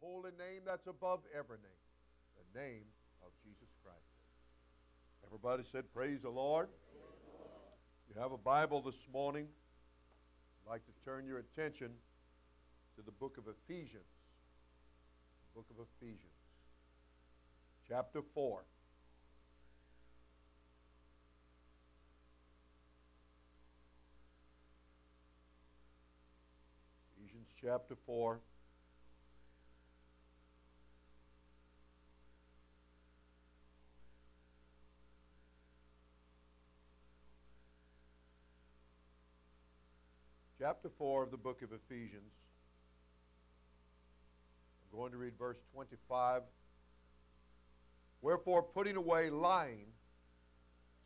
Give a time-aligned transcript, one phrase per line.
[0.00, 1.82] holy name that's above every name,
[2.36, 2.84] the name
[3.22, 3.98] of Jesus Christ.
[5.24, 6.68] Everybody said, Praise the Lord.
[8.08, 9.46] You have a Bible this morning.
[10.66, 11.90] I'd like to turn your attention
[12.96, 14.04] to the book of Ephesians.
[15.54, 16.20] Book of Ephesians,
[17.88, 18.62] chapter 4.
[27.16, 28.38] Ephesians chapter 4.
[40.60, 42.34] Chapter 4 of the book of Ephesians.
[44.92, 46.42] I'm going to read verse 25.
[48.20, 49.86] Wherefore, putting away lying,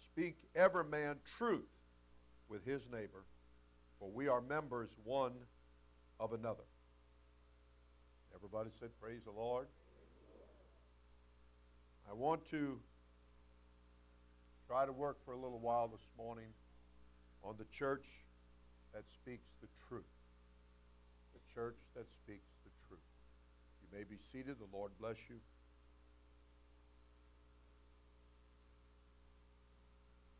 [0.06, 1.68] speak every man truth
[2.48, 3.22] with his neighbor,
[4.00, 5.34] for we are members one
[6.18, 6.64] of another.
[8.34, 9.68] Everybody said, Praise the Lord.
[12.10, 12.80] I want to
[14.66, 16.48] try to work for a little while this morning
[17.44, 18.08] on the church
[18.94, 20.04] that speaks the truth.
[21.34, 23.00] The church that speaks the truth.
[23.82, 24.56] You may be seated.
[24.58, 25.36] The Lord bless you.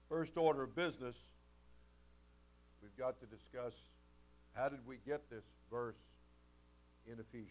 [0.09, 1.17] First order of business,
[2.81, 3.75] we've got to discuss
[4.55, 5.99] how did we get this verse
[7.07, 7.51] in Ephesians?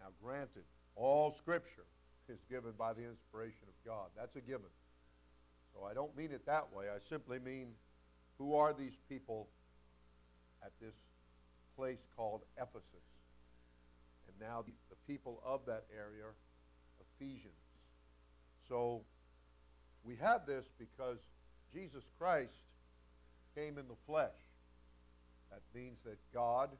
[0.00, 0.64] Now, granted,
[0.96, 1.84] all Scripture
[2.28, 4.06] is given by the inspiration of God.
[4.16, 4.72] That's a given.
[5.74, 6.86] So I don't mean it that way.
[6.94, 7.72] I simply mean
[8.38, 9.48] who are these people
[10.64, 10.94] at this
[11.76, 13.06] place called Ephesus.
[14.28, 16.34] And now the, the people of that area are
[17.18, 17.54] Ephesians.
[18.68, 19.02] So
[20.04, 21.18] we have this because
[21.72, 22.54] Jesus Christ
[23.54, 24.36] came in the flesh.
[25.50, 26.70] That means that God,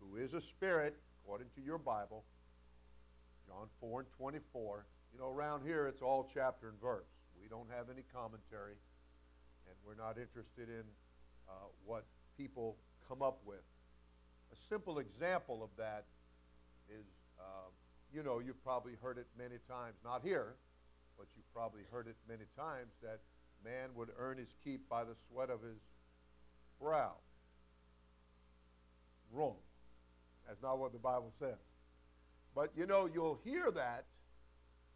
[0.00, 2.24] who is a spirit, according to your Bible,
[3.46, 7.08] John 4 and 24, you know, around here it's all chapter and verse.
[7.40, 8.76] We don't have any commentary,
[9.66, 10.84] and we're not interested in
[11.48, 11.52] uh,
[11.84, 12.04] what
[12.38, 12.76] people
[13.08, 13.62] come up with.
[14.52, 16.04] A simple example of that
[16.88, 17.06] is,
[17.40, 17.70] uh,
[18.12, 20.54] you know, you've probably heard it many times, not here,
[21.16, 23.20] but you've probably heard it many times that
[23.64, 25.78] man would earn his keep by the sweat of his
[26.80, 27.12] brow.
[29.32, 29.56] Wrong.
[30.46, 31.58] That's not what the Bible says.
[32.54, 34.04] But you know, you'll hear that,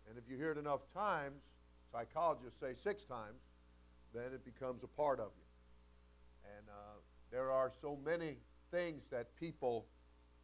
[0.09, 1.43] and if you hear it enough times,
[1.91, 3.41] psychologists say six times,
[4.13, 5.46] then it becomes a part of you.
[7.37, 8.39] There are so many
[8.71, 9.85] things that people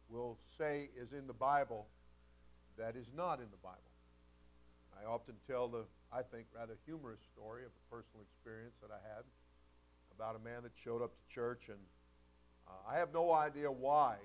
[0.09, 1.87] will say is in the Bible
[2.77, 3.79] that is not in the Bible.
[5.01, 9.01] I often tell the, I think, rather humorous story of a personal experience that I
[9.15, 9.23] had
[10.15, 11.79] about a man that showed up to church, and
[12.67, 14.17] uh, I have no idea why,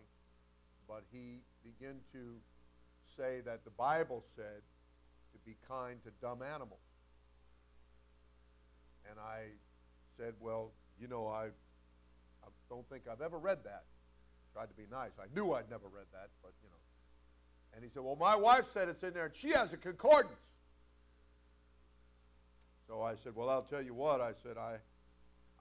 [0.87, 2.35] but he began to
[3.17, 4.61] say that the Bible said
[5.33, 6.85] to be kind to dumb animals.
[9.09, 9.45] And I
[10.19, 11.47] said, well, you know, I
[12.69, 13.85] don't think I've ever read that.
[14.53, 15.13] Tried to be nice.
[15.21, 16.77] I knew I'd never read that, but you know.
[17.75, 20.57] And he said, Well, my wife said it's in there, and she has a concordance.
[22.87, 24.21] So I said, Well, I'll tell you what.
[24.21, 24.77] I said, I,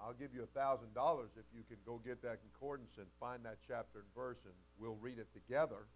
[0.02, 0.80] I'll give you a $1,000
[1.38, 4.98] if you can go get that concordance and find that chapter and verse, and we'll
[5.02, 5.88] read it together.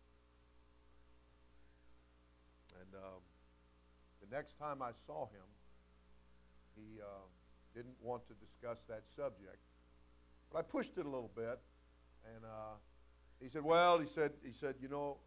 [2.80, 3.22] And um,
[4.22, 5.48] the next time I saw him,
[6.76, 7.26] he uh,
[7.76, 9.60] didn't want to discuss that subject.
[10.52, 11.60] But I pushed it a little bit,
[12.36, 12.76] and uh,
[13.40, 15.18] he said, "Well," he said, "he said, you know,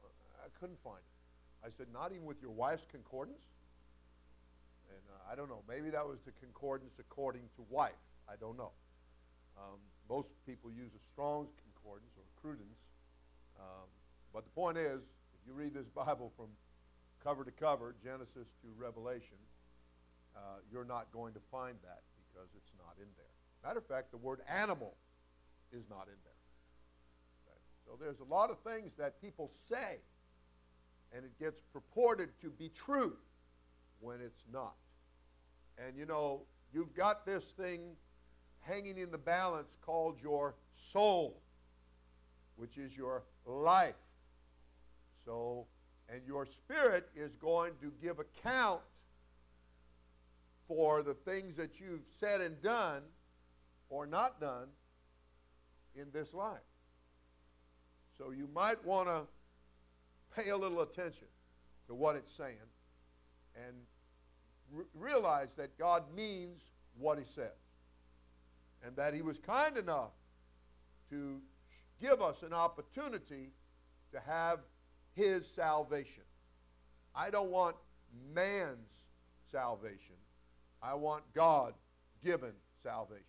[0.44, 3.42] I couldn't find it." I said, "Not even with your wife's concordance."
[4.90, 5.62] And uh, I don't know.
[5.68, 7.92] Maybe that was the concordance according to wife.
[8.28, 8.72] I don't know.
[9.56, 12.86] Um, most people use a Strong's concordance or Cruden's.
[13.58, 13.88] Um,
[14.32, 15.00] but the point is,
[15.32, 16.48] if you read this Bible from
[17.22, 19.41] cover to cover, Genesis to Revelation,
[20.36, 23.32] uh, you're not going to find that because it's not in there.
[23.62, 24.96] Matter of fact, the word animal
[25.74, 26.32] is not in there.
[27.46, 27.58] Okay?
[27.84, 29.98] So there's a lot of things that people say,
[31.14, 33.16] and it gets purported to be true
[34.00, 34.74] when it's not.
[35.78, 36.42] And you know,
[36.72, 37.97] you've got this thing
[38.60, 41.41] hanging in the balance called your soul,
[42.56, 43.94] which is your life.
[45.24, 45.66] So,
[46.09, 48.80] and your spirit is going to give account
[50.66, 53.03] for the things that you've said and done
[53.88, 54.68] or not done
[55.94, 56.58] in this life.
[58.16, 59.22] So you might want to
[60.36, 61.28] pay a little attention
[61.86, 62.56] to what it's saying
[63.56, 63.74] and
[64.72, 66.68] re- realize that God means
[66.98, 67.50] what he says
[68.84, 70.12] and that he was kind enough
[71.10, 71.41] to
[72.00, 73.52] give us an opportunity
[74.12, 74.60] to have
[75.14, 76.24] his salvation.
[77.14, 77.76] I don't want
[78.34, 79.04] man's
[79.50, 80.16] salvation.
[80.82, 81.74] I want God
[82.22, 82.52] given
[82.82, 83.24] salvation.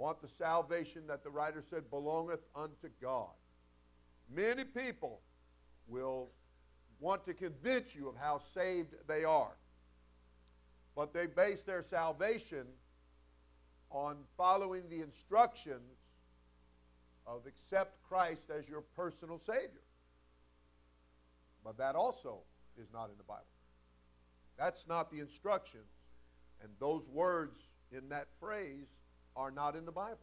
[0.00, 3.34] Want the salvation that the writer said belongeth unto God.
[4.34, 5.20] Many people
[5.88, 6.30] will
[7.00, 9.52] want to convince you of how saved they are.
[10.96, 12.64] But they base their salvation
[13.90, 15.98] on following the instructions
[17.26, 19.82] of accept Christ as your personal Savior.
[21.62, 22.38] But that also
[22.80, 23.44] is not in the Bible.
[24.56, 25.92] That's not the instructions.
[26.62, 28.96] And those words in that phrase
[29.40, 30.18] are not in the Bible.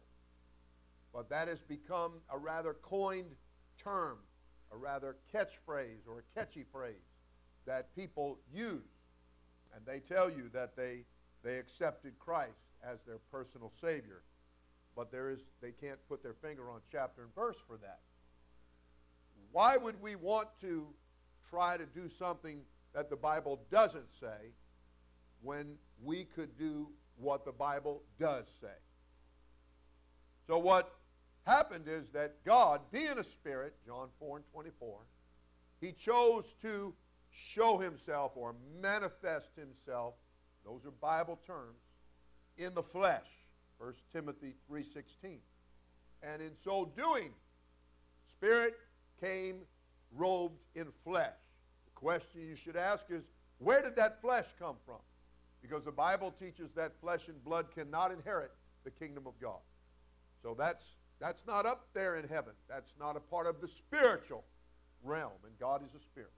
[1.12, 3.34] But that has become a rather coined
[3.82, 4.18] term,
[4.72, 6.94] a rather catchphrase or a catchy phrase
[7.66, 8.82] that people use.
[9.74, 11.04] And they tell you that they,
[11.42, 14.22] they accepted Christ as their personal Savior.
[14.94, 17.98] But there is, they can't put their finger on chapter and verse for that.
[19.50, 20.86] Why would we want to
[21.50, 22.60] try to do something
[22.94, 24.52] that the Bible doesn't say
[25.42, 28.68] when we could do what the Bible does say?
[30.48, 30.94] So, what
[31.44, 34.98] happened is that God, being a spirit, John 4 and 24,
[35.78, 36.94] he chose to
[37.30, 40.14] show himself or manifest himself,
[40.64, 41.82] those are Bible terms,
[42.56, 43.26] in the flesh.
[43.76, 45.38] 1 Timothy 3:16.
[46.22, 47.34] And in so doing,
[48.24, 48.74] spirit
[49.20, 49.66] came
[50.12, 51.36] robed in flesh.
[51.84, 55.02] The question you should ask is, where did that flesh come from?
[55.60, 58.50] Because the Bible teaches that flesh and blood cannot inherit
[58.84, 59.60] the kingdom of God.
[60.42, 62.52] So that's that's not up there in heaven.
[62.68, 64.44] That's not a part of the spiritual
[65.02, 66.30] realm, and God is a spirit.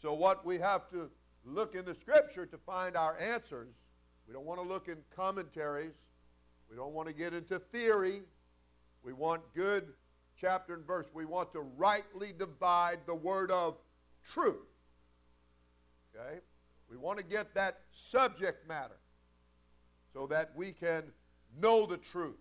[0.00, 1.10] So what we have to
[1.44, 3.74] look in the scripture to find our answers,
[4.26, 5.94] we don't want to look in commentaries.
[6.70, 8.22] We don't want to get into theory.
[9.02, 9.92] We want good
[10.38, 11.10] chapter and verse.
[11.14, 13.76] We want to rightly divide the word of
[14.24, 14.66] truth.
[16.14, 16.40] Okay?
[16.90, 18.98] We want to get that subject matter
[20.12, 21.04] so that we can
[21.60, 22.36] know the truth.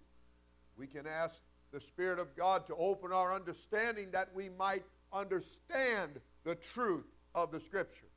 [0.78, 1.42] We can ask
[1.72, 7.52] the Spirit of God to open our understanding that we might understand the truth of
[7.52, 8.08] the Scripture.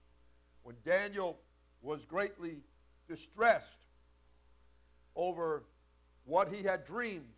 [0.62, 1.38] When Daniel
[1.82, 2.58] was greatly
[3.08, 3.80] distressed
[5.16, 5.64] over
[6.24, 7.28] what he had dreamed,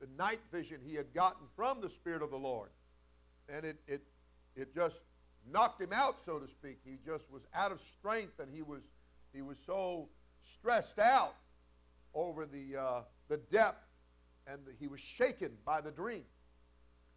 [0.00, 2.70] the night vision he had gotten from the Spirit of the Lord,
[3.48, 4.02] and it, it,
[4.56, 5.02] it just
[5.50, 6.78] knocked him out, so to speak.
[6.84, 8.82] He just was out of strength, and he was,
[9.34, 10.08] he was so
[10.54, 11.34] stressed out
[12.14, 13.84] over the, uh, the depth,
[14.50, 16.24] and he was shaken by the dream.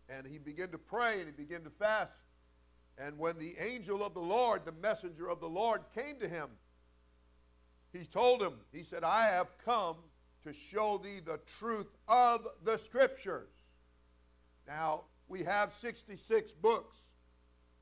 [0.09, 2.25] And he began to pray, and he began to fast.
[2.97, 6.49] And when the angel of the Lord, the messenger of the Lord, came to him,
[7.91, 9.97] he told him, he said, I have come
[10.43, 13.49] to show thee the truth of the Scriptures.
[14.67, 16.97] Now, we have 66 books.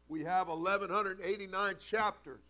[0.07, 2.43] We have 1,189 chapters.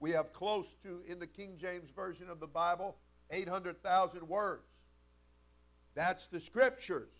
[0.00, 2.96] We have close to, in the King James Version of the Bible,
[3.30, 4.77] 800,000 words.
[5.98, 7.10] That's the Scriptures.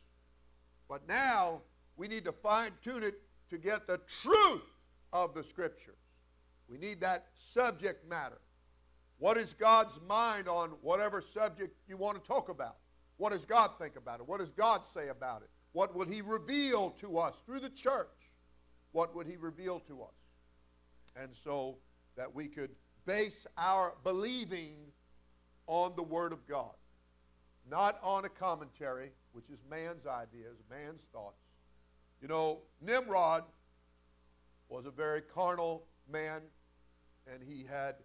[0.88, 1.62] But now
[1.96, 3.20] we need to fine tune it
[3.50, 4.62] to get the truth
[5.12, 5.98] of the Scriptures.
[6.68, 8.40] We need that subject matter.
[9.18, 12.76] What is God's mind on whatever subject you want to talk about?
[13.16, 14.28] What does God think about it?
[14.28, 15.50] What does God say about it?
[15.72, 18.28] What would He reveal to us through the church?
[18.92, 20.14] what would he reveal to us?
[21.16, 21.78] And so
[22.16, 22.70] that we could
[23.06, 24.76] base our believing
[25.66, 26.74] on the Word of God,
[27.70, 31.42] not on a commentary, which is man's ideas, man's thoughts.
[32.20, 33.44] You know, Nimrod
[34.68, 36.42] was a very carnal man,
[37.32, 37.96] and he had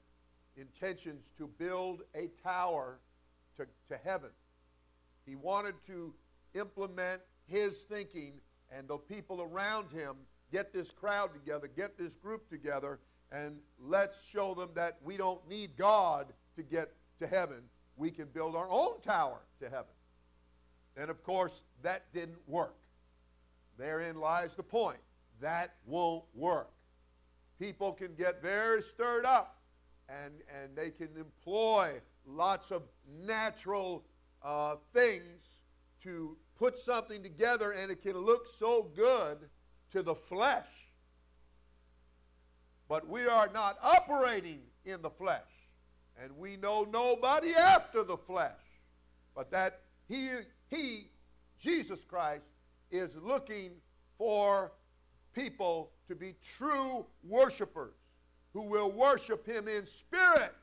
[0.56, 3.00] intentions to build a tower
[3.58, 4.30] to, to heaven.
[5.26, 6.14] He wanted to
[6.54, 8.34] implement his thinking,
[8.72, 10.16] and the people around him
[10.52, 13.00] get this crowd together, get this group together,
[13.32, 17.64] and let's show them that we don't need God to get to heaven.
[17.98, 19.94] We can build our own tower to heaven.
[20.98, 22.76] And of course, that didn't work.
[23.78, 25.00] Therein lies the point.
[25.42, 26.70] That won't work.
[27.60, 29.58] People can get very stirred up
[30.10, 32.84] and, and they can employ lots of
[33.26, 34.04] natural
[34.44, 35.62] uh, things
[36.04, 39.38] to put something together and it can look so good
[39.92, 40.68] to the flesh.
[42.88, 45.42] But we are not operating in the flesh.
[46.22, 48.52] And we know nobody after the flesh.
[49.36, 50.30] But that he,
[50.70, 51.08] he,
[51.60, 52.46] Jesus Christ,
[52.92, 53.72] is looking
[54.18, 54.72] for
[55.34, 57.96] people to be true worshipers
[58.54, 60.54] who will worship him in spirit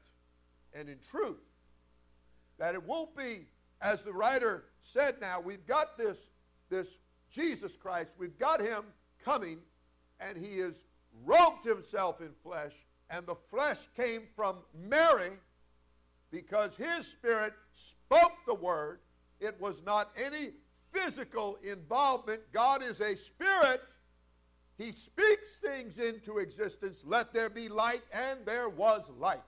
[0.73, 1.41] and in truth.
[2.59, 3.47] That it won't be,
[3.83, 6.31] as the writer said now, we've got this,
[6.69, 6.99] this
[7.31, 8.85] Jesus Christ, we've got him
[9.25, 9.59] coming,
[10.21, 10.85] and he has
[11.25, 12.75] robed himself in flesh,
[13.11, 15.33] and the flesh came from Mary
[16.31, 19.01] because his spirit spoke the word.
[19.41, 20.51] It was not any
[20.93, 22.41] physical involvement.
[22.53, 23.83] God is a spirit.
[24.79, 27.03] He speaks things into existence.
[27.05, 29.43] Let there be light, and there was light.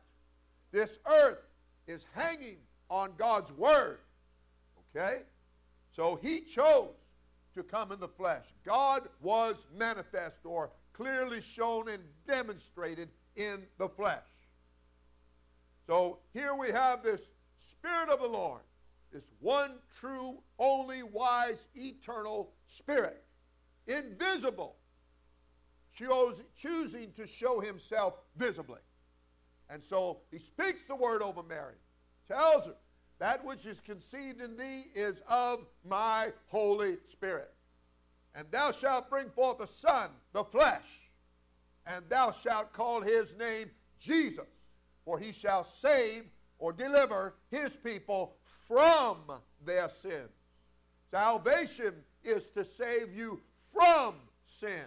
[0.72, 1.38] This earth
[1.86, 2.58] is hanging
[2.90, 3.98] on God's word.
[4.94, 5.22] Okay?
[5.90, 6.90] So he chose
[7.54, 8.44] to come in the flesh.
[8.64, 14.22] God was manifest or clearly shown and demonstrated in the flesh.
[15.86, 18.62] So here we have this Spirit of the Lord,
[19.12, 23.22] this one true, only wise, eternal Spirit,
[23.86, 24.76] invisible,
[25.94, 28.80] choosing to show himself visibly.
[29.70, 31.76] And so he speaks the word over Mary,
[32.26, 32.74] tells her,
[33.18, 37.52] That which is conceived in thee is of my Holy Spirit.
[38.34, 41.01] And thou shalt bring forth a son, the flesh,
[41.86, 43.70] and thou shalt call his name
[44.00, 44.46] Jesus,
[45.04, 46.24] for he shall save
[46.58, 49.18] or deliver his people from
[49.64, 50.30] their sins.
[51.10, 53.40] Salvation is to save you
[53.72, 54.86] from sin,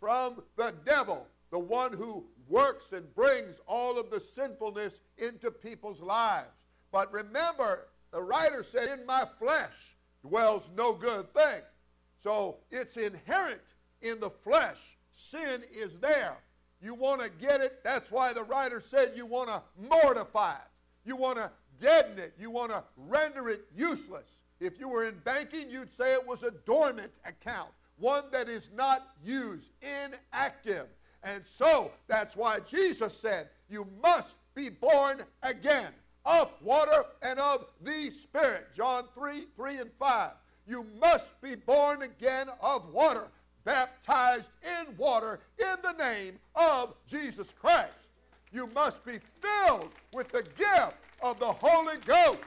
[0.00, 6.00] from the devil, the one who works and brings all of the sinfulness into people's
[6.00, 6.50] lives.
[6.90, 11.62] But remember, the writer said, In my flesh dwells no good thing.
[12.18, 13.60] So it's inherent
[14.02, 14.96] in the flesh.
[15.12, 16.36] Sin is there.
[16.82, 17.84] You want to get it.
[17.84, 20.70] That's why the writer said you want to mortify it.
[21.04, 22.34] You want to deaden it.
[22.38, 24.40] You want to render it useless.
[24.58, 28.70] If you were in banking, you'd say it was a dormant account, one that is
[28.74, 30.86] not used, inactive.
[31.24, 35.92] And so that's why Jesus said, You must be born again
[36.24, 38.68] of water and of the Spirit.
[38.74, 40.30] John 3 3 and 5.
[40.66, 43.28] You must be born again of water,
[43.64, 47.92] baptized in water in the name of Jesus Christ.
[48.52, 52.40] You must be filled with the gift of the Holy Ghost,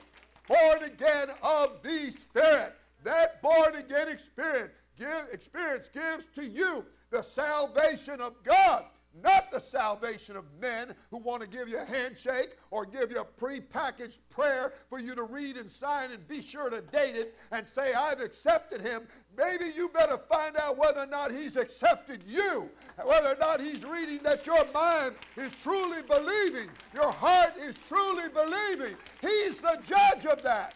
[0.48, 2.75] born again of the Spirit.
[3.03, 8.86] That born again experience, give, experience gives to you the salvation of God
[9.24, 13.22] not the salvation of men who want to give you a handshake or give you
[13.22, 17.36] a prepackaged prayer for you to read and sign and be sure to date it
[17.51, 19.03] and say, I've accepted him.
[19.38, 22.69] Maybe you better find out whether or not he's accepted you,
[23.03, 28.29] whether or not he's reading that your mind is truly believing, your heart is truly
[28.29, 28.95] believing.
[29.22, 30.75] He's the judge of that.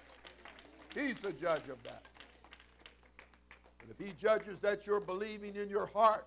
[0.93, 2.03] He's the judge of that.
[3.81, 6.25] And if he judges that you're believing in your heart,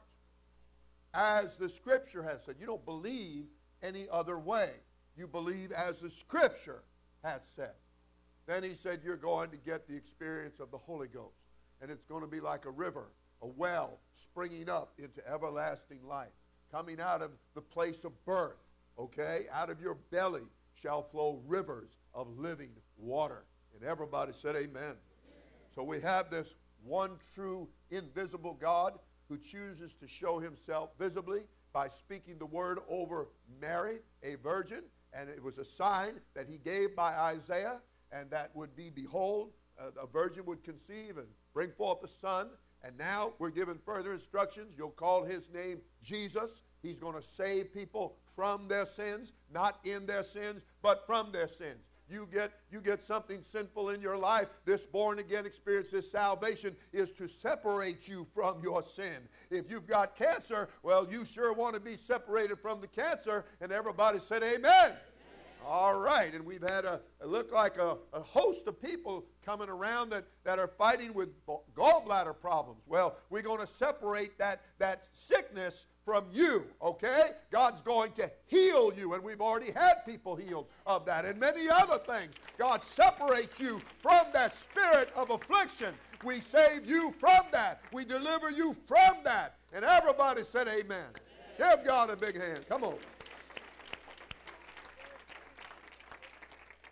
[1.14, 2.56] as the Scripture has said.
[2.58, 3.44] You don't believe
[3.82, 4.70] any other way.
[5.16, 6.82] You believe as the Scripture
[7.22, 7.74] has said.
[8.46, 11.36] Then he said, You're going to get the experience of the Holy Ghost.
[11.80, 13.08] And it's going to be like a river,
[13.42, 16.32] a well springing up into everlasting life,
[16.70, 18.58] coming out of the place of birth,
[18.98, 19.46] okay?
[19.52, 20.42] Out of your belly
[20.74, 23.44] shall flow rivers of living water.
[23.74, 24.94] And everybody said, Amen.
[25.74, 26.54] So we have this
[26.84, 28.98] one true invisible God
[29.32, 31.40] who chooses to show himself visibly
[31.72, 33.28] by speaking the word over
[33.62, 34.84] Mary, a virgin,
[35.14, 37.80] and it was a sign that he gave by Isaiah,
[38.12, 42.50] and that would be, behold, uh, a virgin would conceive and bring forth a son.
[42.84, 44.74] And now we're given further instructions.
[44.76, 46.60] You'll call his name Jesus.
[46.82, 51.48] He's going to save people from their sins, not in their sins, but from their
[51.48, 54.48] sins you get you get something sinful in your life.
[54.64, 59.28] This born again experience this salvation is to separate you from your sin.
[59.50, 63.44] If you've got cancer well you sure want to be separated from the cancer.
[63.60, 64.96] And everybody said amen, amen.
[65.66, 66.34] all right.
[66.34, 70.58] And we've had a, look like a, a host of people coming around that, that
[70.58, 71.30] are fighting with
[71.74, 72.82] gallbladder problems.
[72.86, 77.30] Well we're going to separate that that sickness from you, okay?
[77.50, 81.68] God's going to heal you, and we've already had people healed of that, and many
[81.68, 82.34] other things.
[82.58, 85.94] God separates you from that spirit of affliction.
[86.24, 87.82] We save you from that.
[87.92, 89.56] We deliver you from that.
[89.72, 90.82] And everybody said, Amen.
[90.86, 91.06] amen.
[91.58, 92.64] Give God a big hand.
[92.68, 92.94] Come on.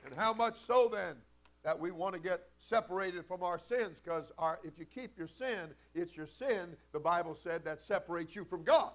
[0.04, 1.14] And how much so then
[1.62, 4.32] that we want to get separated from our sins because
[4.64, 8.62] if you keep your sin, it's your sin, the Bible said, that separates you from
[8.64, 8.92] God.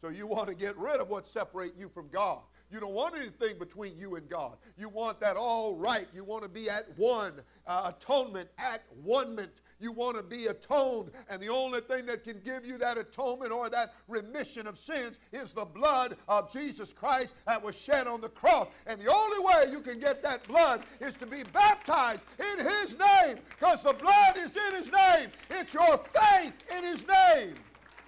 [0.00, 2.40] So you want to get rid of what's separating you from God.
[2.70, 4.56] You don't want anything between you and God.
[4.76, 6.08] You want that all right.
[6.12, 7.32] You want to be at one,
[7.66, 9.38] uh, atonement, at one.
[9.78, 13.52] You want to be atoned, and the only thing that can give you that atonement
[13.52, 18.22] or that remission of sins is the blood of Jesus Christ that was shed on
[18.22, 18.68] the cross.
[18.86, 22.98] And the only way you can get that blood is to be baptized in His
[22.98, 25.28] name, because the blood is in His name.
[25.50, 27.54] It's your faith in His name.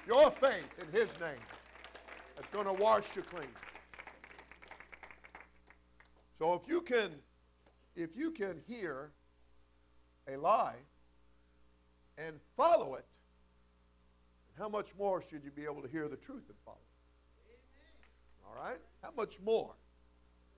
[0.06, 1.38] Your faith in His name.
[2.38, 3.48] That's going to wash you clean.
[6.38, 7.10] So if you can
[7.96, 9.10] if you can hear
[10.32, 10.76] a lie
[12.16, 13.04] and follow it,
[14.56, 16.78] how much more should you be able to hear the truth and follow
[17.48, 17.58] it?
[18.46, 18.78] All right?
[19.02, 19.74] How much more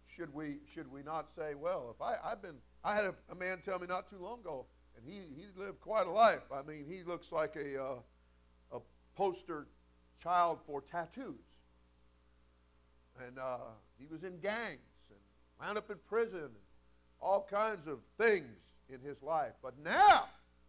[0.06, 3.34] should we should we not say, well, if I, I've been I had a, a
[3.34, 6.52] man tell me not too long ago, and he, he lived quite a life.
[6.52, 7.96] I mean, he looks like a, uh,
[8.72, 8.80] a
[9.16, 9.66] poster
[10.22, 11.49] child for tattoos.
[13.26, 13.58] And uh,
[13.98, 14.78] he was in gangs
[15.10, 15.18] and
[15.60, 16.54] wound up in prison and
[17.20, 19.52] all kinds of things in his life.
[19.62, 20.24] But now,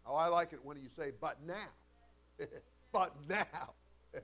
[0.05, 2.45] oh, I like it when you say, but now.
[2.91, 3.73] but now.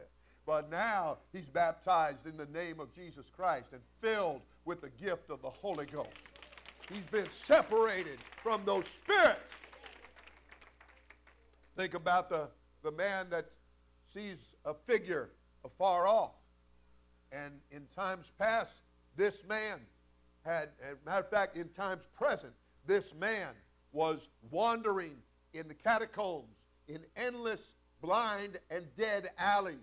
[0.46, 5.29] but now he's baptized in the name of Jesus Christ and filled with the gift
[5.29, 6.10] of the Holy Ghost.
[6.91, 9.55] He's been separated from those spirits.
[11.75, 12.48] Think about the,
[12.81, 13.46] the man that
[14.13, 15.29] sees a figure
[15.63, 16.31] afar off.
[17.31, 18.72] And in times past,
[19.15, 19.79] this man
[20.46, 20.69] had,
[21.05, 22.53] matter of fact, in times present,
[22.86, 23.50] this man
[23.91, 25.17] was wandering
[25.53, 29.77] in the catacombs in endless blind and dead alleys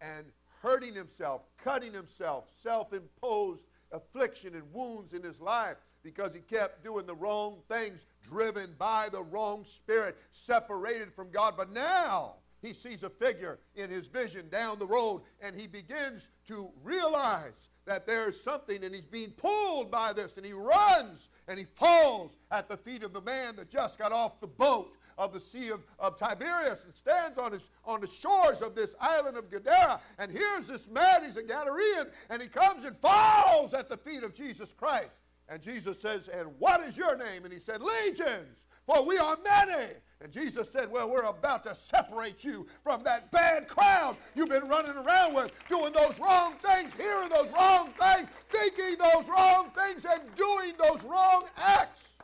[0.00, 0.26] and
[0.62, 6.82] hurting himself, cutting himself, self imposed affliction and wounds in his life because he kept
[6.82, 11.54] doing the wrong things, driven by the wrong spirit, separated from God.
[11.56, 16.28] But now he sees a figure in his vision down the road and he begins
[16.46, 21.58] to realize that there's something and he's being pulled by this and he runs and
[21.58, 25.32] he falls at the feet of the man that just got off the boat of
[25.32, 29.36] the Sea of, of Tiberias and stands on, his, on the shores of this island
[29.36, 30.00] of Gadara.
[30.18, 34.22] And here's this man, he's a Gadarean, and he comes and falls at the feet
[34.22, 35.16] of Jesus Christ.
[35.48, 37.44] And Jesus says, And what is your name?
[37.44, 39.92] And he said, Legions, for we are many.
[40.20, 44.64] And Jesus said, Well, we're about to separate you from that bad crowd you've been
[44.64, 50.04] running around with, doing those wrong things, hearing those wrong things, thinking those wrong things,
[50.04, 52.14] and doing those wrong acts.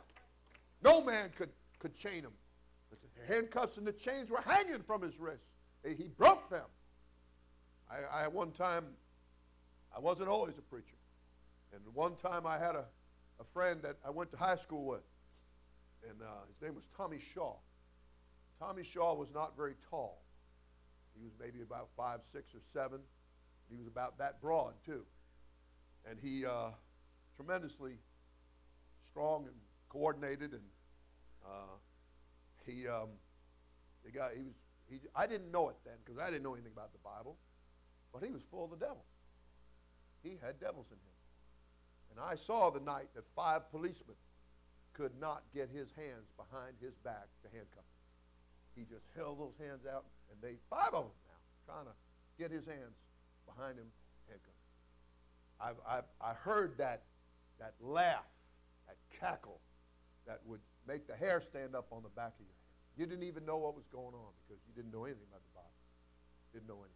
[0.81, 2.31] No man could, could chain him.
[2.91, 5.45] The handcuffs and the chains were hanging from his wrists.
[5.85, 6.65] He broke them.
[7.91, 8.85] I, I one time,
[9.95, 10.95] I wasn't always a preacher.
[11.73, 12.85] And one time I had a,
[13.41, 15.01] a friend that I went to high school with,
[16.07, 17.55] and uh, his name was Tommy Shaw.
[18.59, 20.21] Tommy Shaw was not very tall.
[21.17, 22.99] He was maybe about five, six, or seven.
[23.69, 25.03] He was about that broad too,
[26.09, 26.71] and he uh,
[27.35, 27.93] tremendously
[29.07, 29.55] strong and
[29.89, 30.63] coordinated, and
[31.45, 31.77] uh,
[32.65, 33.09] he um,
[34.05, 34.55] he got he was
[34.89, 34.99] he.
[35.15, 37.37] I didn't know it then because I didn't know anything about the Bible,
[38.13, 39.03] but he was full of the devil.
[40.23, 41.15] He had devils in him.
[42.11, 44.15] And I saw the night that five policemen
[44.99, 47.99] could not get his hands behind his back to handcuff him.
[48.75, 51.95] He just held those hands out, and they, five of them now, trying to
[52.37, 52.99] get his hands
[53.47, 53.87] behind him,
[54.27, 54.59] handcuffed.
[55.61, 57.03] I've, I've, I heard that,
[57.59, 58.27] that laugh,
[58.87, 59.61] that cackle
[60.27, 62.99] that would make the hair stand up on the back of your head.
[62.99, 65.55] You didn't even know what was going on because you didn't know anything about the
[65.55, 65.79] Bible.
[66.51, 66.91] Didn't know anything.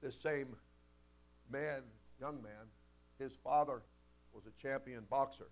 [0.00, 0.54] This same
[1.50, 1.82] man,
[2.20, 2.70] young man,
[3.18, 3.82] his father
[4.32, 5.48] was a champion boxer.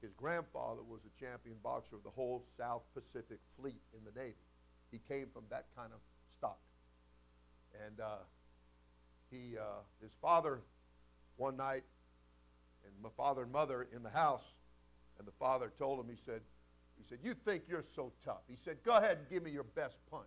[0.00, 4.36] His grandfather was a champion boxer of the whole South Pacific Fleet in the Navy.
[4.90, 5.98] He came from that kind of
[6.30, 6.58] stock.
[7.86, 8.18] And uh,
[9.30, 10.60] he, uh, his father,
[11.36, 11.84] one night,
[12.84, 14.54] and my father and mother in the house,
[15.18, 16.42] and the father told him, he said,
[16.96, 18.42] he said, you think you're so tough.
[18.48, 20.24] He said, go ahead and give me your best punch.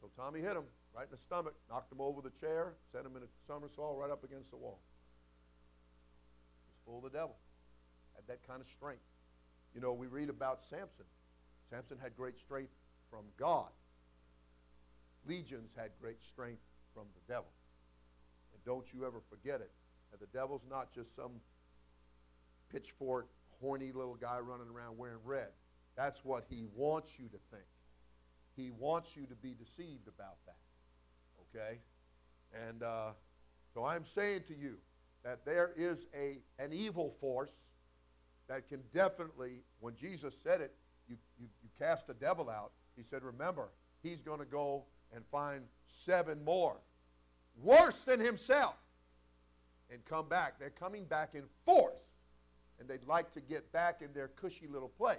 [0.00, 0.64] So Tommy hit him
[0.94, 4.10] right in the stomach, knocked him over the chair, sent him in a somersault right
[4.10, 4.80] up against the wall
[6.86, 7.36] full of the devil.
[8.16, 9.04] Had that kind of strength.
[9.74, 11.04] You know, we read about Samson.
[11.70, 12.72] Samson had great strength
[13.10, 13.68] from God.
[15.26, 16.62] Legions had great strength
[16.94, 17.50] from the devil.
[18.52, 19.70] And don't you ever forget it.
[20.10, 21.32] That the devil's not just some
[22.72, 23.28] pitchfork,
[23.60, 25.48] horny little guy running around wearing red.
[25.96, 27.66] That's what he wants you to think.
[28.56, 30.56] He wants you to be deceived about that.
[31.54, 31.80] Okay?
[32.68, 33.10] And uh,
[33.74, 34.76] so I'm saying to you,
[35.26, 37.50] that there is a, an evil force
[38.48, 40.74] that can definitely, when Jesus said it,
[41.08, 43.68] you, you, you cast the devil out, he said, remember,
[44.02, 46.76] he's going to go and find seven more
[47.62, 48.76] worse than himself
[49.90, 50.58] and come back.
[50.58, 52.04] They're coming back in force,
[52.78, 55.16] and they'd like to get back in their cushy little place.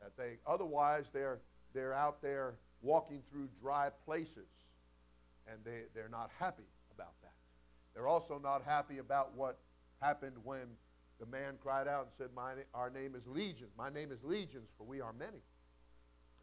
[0.00, 1.38] That they otherwise they're
[1.72, 4.66] they're out there walking through dry places,
[5.48, 7.32] and they, they're not happy about that.
[7.94, 9.58] they're also not happy about what
[10.00, 10.66] happened when
[11.20, 13.68] the man cried out and said, My, Our name is Legion.
[13.76, 15.42] My name is Legions, for we are many.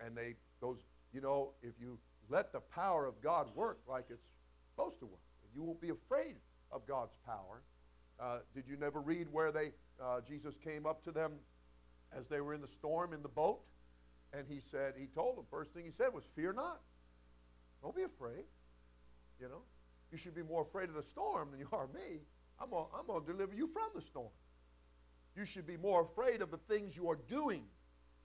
[0.03, 4.31] And they, those, you know, if you let the power of God work like it's
[4.69, 5.19] supposed to work.
[5.53, 6.38] You won't be afraid
[6.71, 7.62] of God's power.
[8.19, 11.34] Uh, did you never read where they uh, Jesus came up to them
[12.15, 13.62] as they were in the storm in the boat,
[14.34, 16.79] and he said he told them first thing he said was, "Fear not.
[17.81, 18.45] Don't be afraid.
[19.39, 19.63] You know,
[20.12, 22.21] you should be more afraid of the storm than you are me.
[22.60, 24.31] I'm I'm gonna deliver you from the storm.
[25.35, 27.63] You should be more afraid of the things you are doing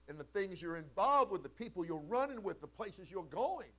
[0.09, 3.69] and the things you're involved with, the people you're running with, the places you're going,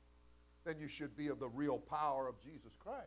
[0.65, 3.07] than you should be of the real power of Jesus Christ.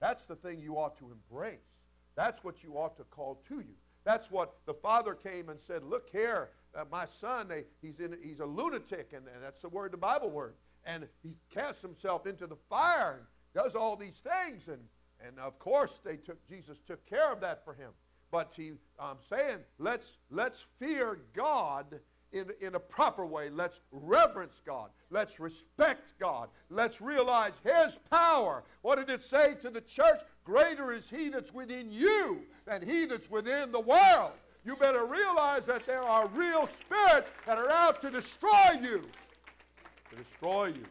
[0.00, 1.82] That's the thing you ought to embrace.
[2.14, 3.74] That's what you ought to call to you.
[4.04, 8.16] That's what the father came and said, Look here, uh, my son, they, he's, in,
[8.22, 10.54] he's a lunatic, and, and that's the word, the Bible word.
[10.84, 14.68] And he casts himself into the fire and does all these things.
[14.68, 14.80] And,
[15.26, 17.90] and of course, they took, Jesus took care of that for him.
[18.30, 22.00] But he, I'm saying, let's, let's fear God
[22.32, 23.50] in, in a proper way.
[23.50, 24.90] Let's reverence God.
[25.10, 26.48] Let's respect God.
[26.68, 28.64] Let's realize His power.
[28.82, 30.20] What did it say to the church?
[30.44, 34.32] Greater is He that's within you than He that's within the world.
[34.64, 39.02] You better realize that there are real spirits that are out to destroy you.
[40.10, 40.84] To destroy you.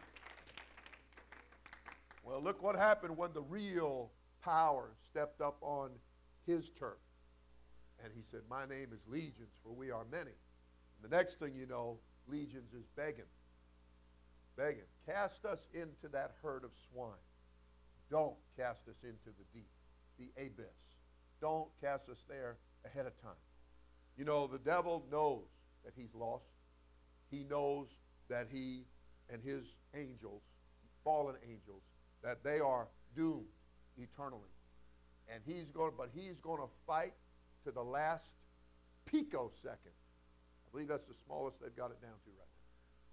[2.23, 4.09] Well, look what happened when the real
[4.43, 5.91] power stepped up on
[6.45, 6.97] his turf.
[8.03, 10.31] And he said, My name is Legions, for we are many.
[10.31, 13.25] And the next thing you know, Legions is begging.
[14.55, 14.87] Begging.
[15.05, 17.11] Cast us into that herd of swine.
[18.09, 19.69] Don't cast us into the deep,
[20.17, 20.97] the abyss.
[21.41, 23.31] Don't cast us there ahead of time.
[24.17, 25.45] You know, the devil knows
[25.85, 26.49] that he's lost.
[27.29, 27.97] He knows
[28.29, 28.85] that he
[29.29, 30.41] and his angels,
[31.03, 31.83] fallen angels,
[32.23, 33.45] that they are doomed
[33.97, 34.49] eternally.
[35.31, 37.13] And he's going, but he's going to fight
[37.67, 38.37] to the last
[39.05, 39.91] picosecond.
[39.91, 42.47] I believe that's the smallest they've got it down to right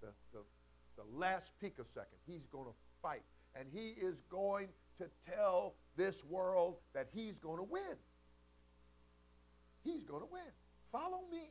[0.01, 0.07] now.
[0.31, 2.17] The, the, the last picosecond.
[2.25, 3.23] He's going to fight.
[3.53, 7.97] And he is going to tell this world that he's going to win.
[9.83, 10.41] He's going to win.
[10.89, 11.49] Follow me.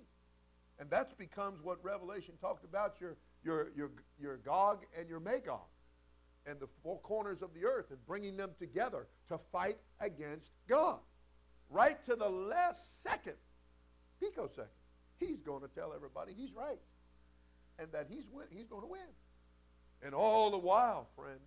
[0.79, 5.69] And that becomes what Revelation talked about your, your, your, your Gog and your Magog
[6.47, 11.01] and the four corners of the earth and bringing them together to fight against God.
[11.75, 13.35] Right to the last second,
[14.21, 14.69] picosecond,
[15.19, 16.79] he's going to tell everybody he's right
[17.81, 19.01] and that he's, win- he's going to win.
[20.01, 21.41] And all the while, friend,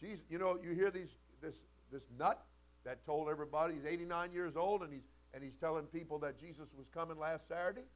[0.00, 1.56] Jesus, you know, you hear these, this,
[1.90, 2.40] this nut
[2.84, 6.72] that told everybody he's 89 years old and he's, and he's telling people that Jesus
[6.78, 7.86] was coming last Saturday.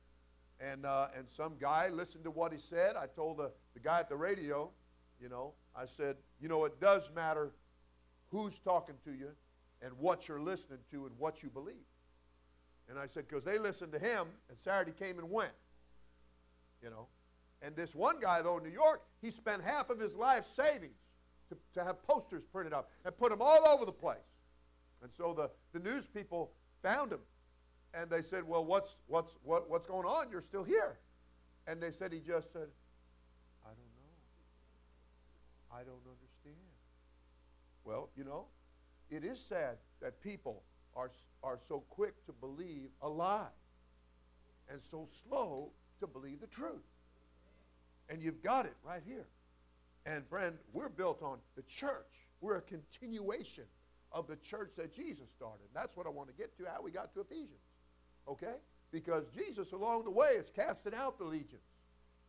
[0.58, 2.96] And, uh, and some guy listened to what he said.
[2.96, 4.72] I told the, the guy at the radio,
[5.20, 7.52] you know, I said, you know, it does matter
[8.32, 9.28] who's talking to you
[9.82, 11.74] and what you're listening to and what you believe.
[12.88, 15.52] And I said, because they listened to him, and Saturday came and went.
[16.82, 17.08] You know.
[17.62, 20.98] And this one guy, though, in New York, he spent half of his life savings
[21.48, 24.18] to, to have posters printed up and put them all over the place.
[25.02, 27.20] And so the, the news people found him.
[27.94, 30.30] And they said, Well, what's, what's, what, what's going on?
[30.30, 30.98] You're still here.
[31.66, 32.68] And they said, He just said,
[33.64, 34.12] I don't know.
[35.72, 36.56] I don't understand.
[37.84, 38.46] Well, you know,
[39.10, 40.62] it is sad that people
[40.94, 41.10] are,
[41.42, 43.48] are so quick to believe a lie
[44.68, 46.82] and so slow to believe the truth.
[48.08, 49.26] And you've got it right here.
[50.06, 52.06] And friend, we're built on the church.
[52.40, 53.64] We're a continuation
[54.12, 55.66] of the church that Jesus started.
[55.74, 57.60] That's what I want to get to, how we got to Ephesians.
[58.28, 58.54] Okay?
[58.92, 61.62] Because Jesus, along the way, is casting out the legions.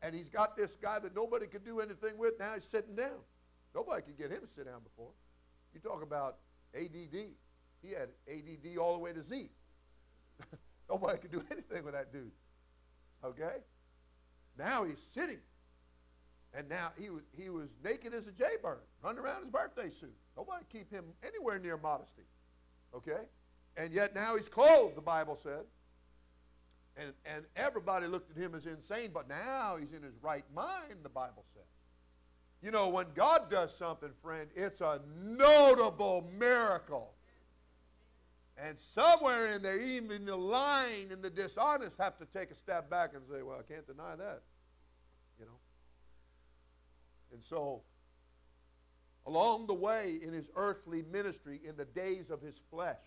[0.01, 2.39] And he's got this guy that nobody could do anything with.
[2.39, 3.19] Now he's sitting down.
[3.75, 5.11] Nobody could get him to sit down before.
[5.73, 6.37] You talk about
[6.75, 7.17] ADD.
[7.81, 9.49] He had ADD all the way to Z.
[10.89, 12.31] nobody could do anything with that dude.
[13.23, 13.57] Okay?
[14.57, 15.39] Now he's sitting.
[16.53, 20.15] And now he was, he was naked as a jaybird, running around his birthday suit.
[20.35, 22.23] Nobody keep him anywhere near modesty.
[22.95, 23.25] Okay?
[23.75, 25.65] And yet now he's clothed, the Bible said.
[26.95, 31.03] And, and everybody looked at him as insane, but now he's in his right mind,
[31.03, 31.63] the Bible said.
[32.61, 37.13] You know, when God does something, friend, it's a notable miracle.
[38.57, 42.89] And somewhere in there, even the lying and the dishonest have to take a step
[42.89, 44.41] back and say, well, I can't deny that.
[45.39, 45.59] You know?
[47.31, 47.83] And so,
[49.27, 53.03] along the way in his earthly ministry, in the days of his flesh,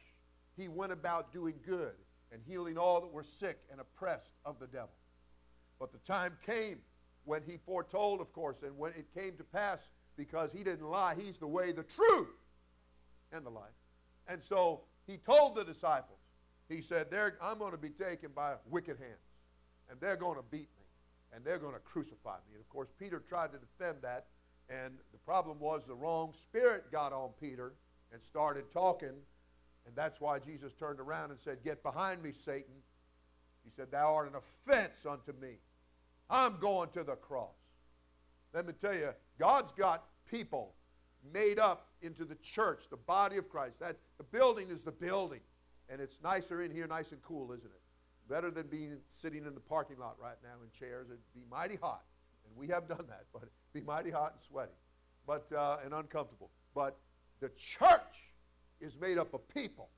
[0.56, 1.94] he went about doing good
[2.30, 4.90] and healing all that were sick and oppressed of the devil.
[5.80, 6.78] But the time came
[7.24, 11.14] when he foretold, of course, and when it came to pass, because he didn't lie,
[11.18, 12.28] he's the way, the truth,
[13.32, 13.70] and the life.
[14.28, 16.18] And so he told the disciples,
[16.68, 17.08] he said,
[17.42, 19.34] I'm going to be taken by wicked hands,
[19.90, 20.84] and they're going to beat me,
[21.34, 22.54] and they're going to crucify me.
[22.54, 24.26] And of course, Peter tried to defend that,
[24.68, 27.74] And the problem was the wrong spirit got on Peter
[28.12, 29.14] and started talking.
[29.86, 32.74] And that's why Jesus turned around and said, Get behind me, Satan.
[33.64, 35.58] He said, Thou art an offense unto me.
[36.30, 37.56] I'm going to the cross.
[38.54, 40.74] Let me tell you, God's got people
[41.32, 43.80] made up into the church, the body of Christ.
[43.80, 45.40] That the building is the building.
[45.88, 47.80] And it's nicer in here, nice and cool, isn't it?
[48.28, 51.08] Better than being sitting in the parking lot right now in chairs.
[51.08, 52.04] It'd be mighty hot.
[52.46, 54.72] And we have done that, but be mighty hot and sweaty.
[55.26, 56.50] But uh, and uncomfortable.
[56.74, 56.98] But
[57.40, 58.32] the church
[58.80, 59.90] is made up of people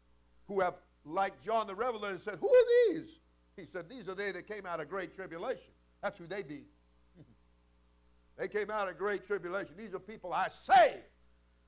[0.47, 3.21] who have, like John the Revelator said, Who are these?
[3.57, 5.73] He said, These are they that came out of great tribulation.
[6.03, 6.65] That's who they be.
[8.39, 9.75] they came out of great tribulation.
[9.77, 11.05] These are people I saved.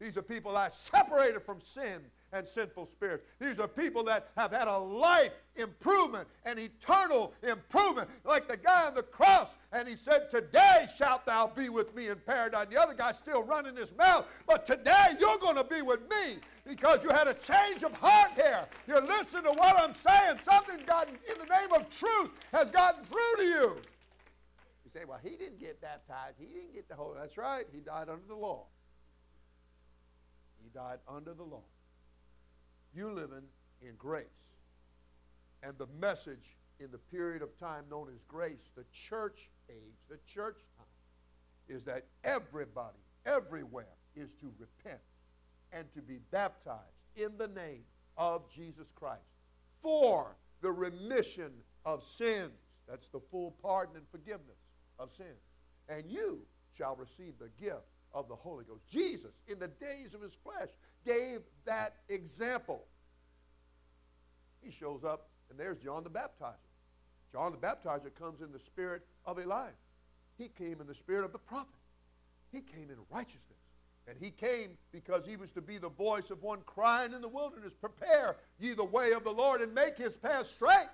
[0.00, 2.00] These are people I separated from sin
[2.32, 3.24] and sinful spirits.
[3.40, 8.88] These are people that have had a life improvement, an eternal improvement, like the guy
[8.88, 9.54] on the cross.
[9.72, 12.66] And he said, Today shalt thou be with me in paradise.
[12.68, 16.38] The other guy's still running his mouth, but today you're going to be with me
[16.66, 18.66] because you had a change of heart here.
[18.88, 20.38] You're listening to what I'm saying.
[20.42, 23.76] Something's gotten, in the name of truth, has gotten through to you.
[24.94, 26.36] Say, Well, he didn't get baptized.
[26.38, 27.18] He didn't get the Holy.
[27.18, 27.64] That's right.
[27.72, 28.66] He died under the law.
[30.62, 31.64] He died under the law.
[32.94, 33.42] You living
[33.82, 34.26] in grace.
[35.64, 40.18] And the message in the period of time known as grace, the church age, the
[40.32, 40.86] church time,
[41.68, 45.00] is that everybody, everywhere, is to repent
[45.72, 46.78] and to be baptized
[47.16, 47.82] in the name
[48.16, 49.22] of Jesus Christ
[49.82, 51.50] for the remission
[51.84, 52.52] of sins.
[52.88, 54.63] That's the full pardon and forgiveness
[54.98, 55.50] of sins.
[55.88, 56.40] And you
[56.76, 58.86] shall receive the gift of the Holy Ghost.
[58.88, 60.68] Jesus, in the days of his flesh,
[61.04, 62.84] gave that example.
[64.62, 66.54] He shows up, and there's John the Baptizer.
[67.32, 69.72] John the Baptizer comes in the spirit of Elijah.
[70.38, 71.68] He came in the spirit of the prophet.
[72.52, 73.58] He came in righteousness.
[74.06, 77.28] And he came because he was to be the voice of one crying in the
[77.28, 80.88] wilderness, Prepare ye the way of the Lord and make his path straight.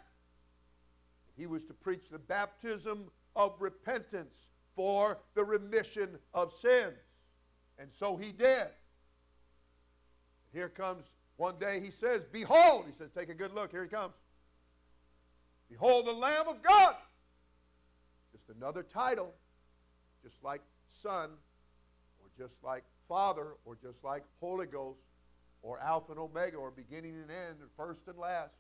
[1.37, 6.99] He was to preach the baptism of repentance for the remission of sins.
[7.79, 8.69] And so he did.
[10.53, 13.89] Here comes one day, he says, Behold, he says, take a good look, here he
[13.89, 14.15] comes.
[15.71, 16.95] Behold the Lamb of God.
[18.33, 19.33] Just another title,
[20.23, 21.31] just like Son,
[22.19, 25.01] or just like Father, or just like Holy Ghost,
[25.63, 28.55] or Alpha and Omega, or beginning and end, and first and last.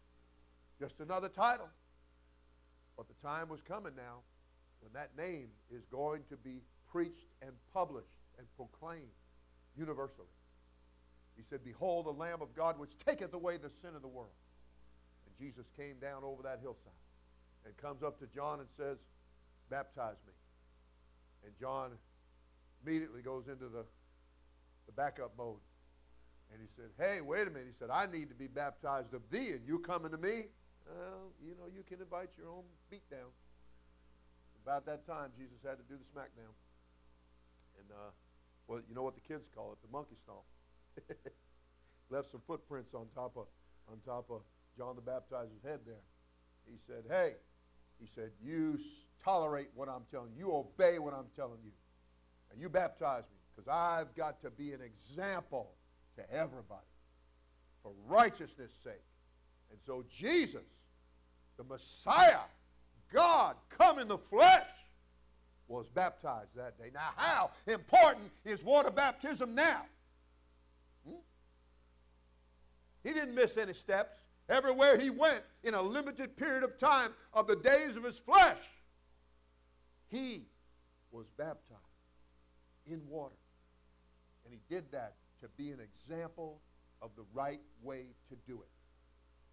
[0.79, 1.69] Just another title.
[2.97, 4.21] But the time was coming now
[4.81, 9.15] when that name is going to be preached and published and proclaimed
[9.77, 10.27] universally.
[11.37, 14.35] He said, Behold the Lamb of God which taketh away the sin of the world.
[15.27, 16.93] And Jesus came down over that hillside
[17.65, 18.99] and comes up to John and says,
[19.71, 20.33] Baptize me.
[21.45, 21.93] And John
[22.85, 23.85] immediately goes into the,
[24.87, 25.61] the backup mode.
[26.53, 27.69] And he said, Hey, wait a minute.
[27.69, 30.47] He said, I need to be baptized of thee, and you coming to me?
[30.87, 33.31] Well, you know, you can invite your own beatdown.
[34.71, 36.55] About that time, Jesus had to do the smackdown.
[37.77, 38.11] And, uh,
[38.69, 40.47] well, you know what the kids call it, the monkey stomp.
[42.09, 43.47] Left some footprints on top of
[43.91, 44.43] on top of
[44.79, 46.05] John the Baptizer's head there.
[46.71, 47.33] He said, Hey,
[48.01, 48.79] he said, you
[49.25, 50.47] tolerate what I'm telling you.
[50.47, 51.73] You obey what I'm telling you.
[52.53, 55.73] And you baptize me because I've got to be an example
[56.15, 56.87] to everybody
[57.83, 59.03] for righteousness' sake.
[59.73, 60.63] And so Jesus,
[61.57, 62.47] the Messiah,
[63.13, 64.67] God come in the flesh,
[65.69, 66.91] was baptized that day.
[66.93, 69.83] Now, how important is water baptism now?
[71.07, 71.15] Hmm?
[73.05, 74.19] He didn't miss any steps.
[74.49, 78.59] Everywhere he went in a limited period of time of the days of his flesh,
[80.09, 80.47] he
[81.13, 81.79] was baptized
[82.87, 83.37] in water.
[84.45, 86.61] And he did that to be an example
[87.01, 88.69] of the right way to do it.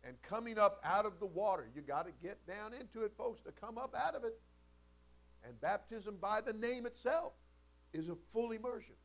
[0.07, 3.41] And coming up out of the water, you got to get down into it, folks,
[3.41, 4.39] to come up out of it.
[5.43, 7.33] And baptism by the name itself
[7.93, 8.95] is a full immersion.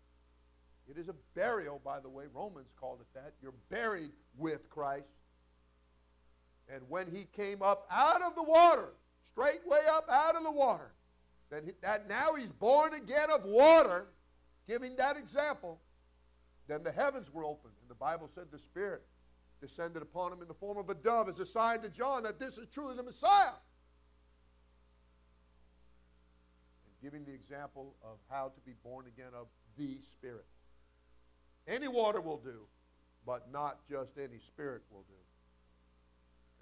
[0.89, 2.27] It is a burial, by the way.
[2.33, 3.33] Romans called it that.
[3.43, 5.09] You're buried with Christ.
[6.73, 8.93] And when he came up out of the water,
[9.29, 10.93] straight way up out of the water,
[11.51, 14.07] then he, that now he's born again of water,
[14.69, 15.81] giving that example.
[16.69, 19.03] Then the heavens were opened, and the Bible said the Spirit
[19.63, 22.39] descended upon him in the form of a dove as a sign to John that
[22.39, 23.55] this is truly the Messiah.
[26.85, 29.47] And giving the example of how to be born again of
[29.79, 30.45] the Spirit.
[31.69, 32.67] Any water will do,
[33.25, 35.15] but not just any spirit will do.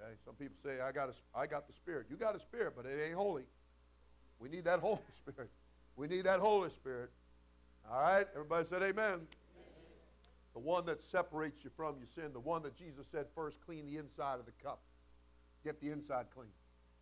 [0.05, 0.13] Okay?
[0.25, 2.07] Some people say, I got, a, I got the Spirit.
[2.11, 3.45] You got a Spirit, but it ain't holy.
[4.39, 5.51] We need that Holy Spirit.
[5.97, 7.11] We need that Holy Spirit.
[7.91, 8.27] All right?
[8.35, 9.27] Everybody said amen.
[10.55, 13.87] The one that separates you from your sin, the one that Jesus said first clean
[13.87, 14.81] the inside of the cup.
[15.65, 16.51] Get the inside clean.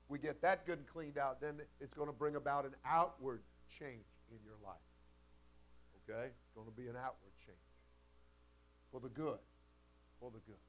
[0.09, 3.43] We get that good and cleaned out, then it's going to bring about an outward
[3.79, 4.77] change in your life.
[6.03, 6.27] Okay?
[6.27, 7.59] It's going to be an outward change.
[8.91, 9.39] For the good.
[10.21, 10.61] For the good.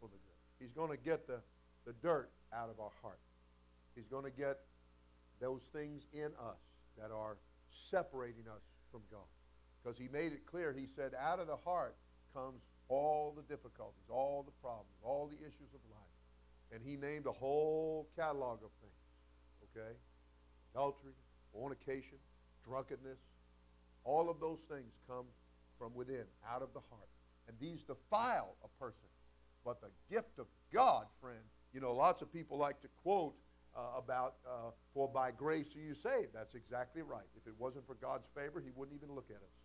[0.00, 0.38] For the good.
[0.58, 1.40] He's going to get the,
[1.86, 3.20] the dirt out of our heart.
[3.94, 4.60] He's going to get
[5.40, 6.60] those things in us
[6.98, 7.36] that are
[7.68, 9.20] separating us from God.
[9.82, 11.96] Because he made it clear, he said, out of the heart
[12.34, 16.14] comes all the difficulties, all the problems, all the issues of life.
[16.72, 19.02] And he named a whole catalog of things,
[19.70, 19.94] okay?
[20.74, 21.12] Adultery,
[21.52, 22.18] fornication,
[22.64, 23.18] drunkenness,
[24.04, 25.26] all of those things come
[25.78, 27.08] from within, out of the heart.
[27.48, 29.08] And these defile a person.
[29.64, 33.34] But the gift of God, friend, you know, lots of people like to quote
[33.76, 36.28] uh, about, uh, for by grace are you saved.
[36.34, 37.26] That's exactly right.
[37.36, 39.56] If it wasn't for God's favor, he wouldn't even look at us.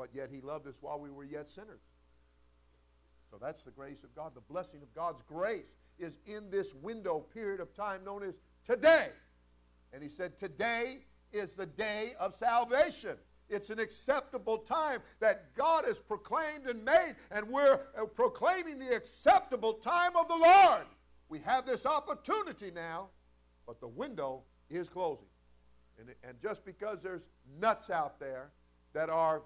[0.00, 1.82] But yet he loved us while we were yet sinners.
[3.30, 4.34] So that's the grace of God.
[4.34, 9.08] The blessing of God's grace is in this window period of time known as today.
[9.92, 11.00] And he said, Today
[11.34, 13.18] is the day of salvation.
[13.50, 18.96] It's an acceptable time that God has proclaimed and made, and we're uh, proclaiming the
[18.96, 20.86] acceptable time of the Lord.
[21.28, 23.08] We have this opportunity now,
[23.66, 25.28] but the window is closing.
[25.98, 27.28] And, and just because there's
[27.60, 28.50] nuts out there
[28.94, 29.42] that are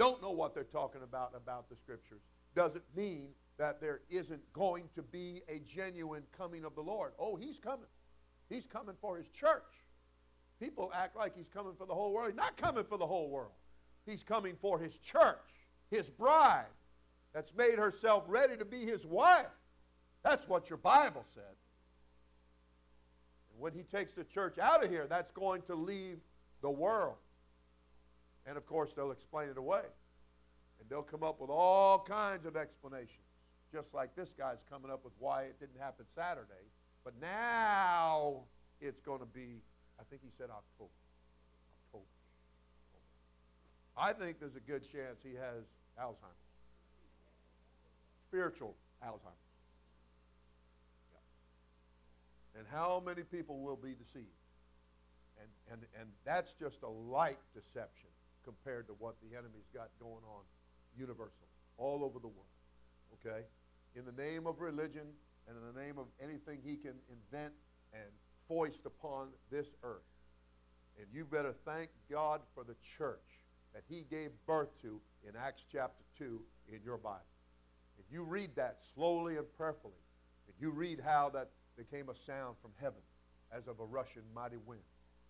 [0.00, 2.22] don't know what they're talking about about the scriptures
[2.54, 7.12] doesn't mean that there isn't going to be a genuine coming of the Lord.
[7.18, 7.84] Oh, he's coming.
[8.48, 9.84] He's coming for his church.
[10.58, 12.30] People act like he's coming for the whole world.
[12.30, 13.52] He's not coming for the whole world.
[14.06, 15.36] He's coming for his church,
[15.90, 16.64] his bride,
[17.34, 19.44] that's made herself ready to be his wife.
[20.24, 21.42] That's what your Bible said.
[23.52, 26.20] And when he takes the church out of here, that's going to leave
[26.62, 27.16] the world.
[28.50, 29.84] And of course, they'll explain it away.
[30.80, 33.28] And they'll come up with all kinds of explanations,
[33.72, 36.66] just like this guy's coming up with why it didn't happen Saturday.
[37.04, 38.42] But now
[38.80, 39.62] it's going to be
[40.00, 40.90] I think he said October.
[41.86, 42.04] October.
[43.96, 45.62] I think there's a good chance he has
[45.96, 46.50] Alzheimer's.
[48.26, 49.46] Spiritual Alzheimer's.
[51.12, 52.58] Yeah.
[52.58, 54.26] And how many people will be deceived?
[55.38, 58.08] And, and, and that's just a light deception
[58.44, 60.42] compared to what the enemy's got going on
[60.96, 62.56] universal, all over the world.
[63.14, 63.44] Okay?
[63.94, 65.06] In the name of religion
[65.48, 67.52] and in the name of anything he can invent
[67.92, 68.10] and
[68.48, 70.02] foist upon this earth.
[70.98, 75.64] And you better thank God for the church that he gave birth to in Acts
[75.70, 77.20] chapter 2 in your Bible.
[77.96, 79.92] And you read that slowly and prayerfully.
[80.46, 83.00] And you read how that there came a sound from heaven
[83.54, 84.82] as of a rushing mighty wind.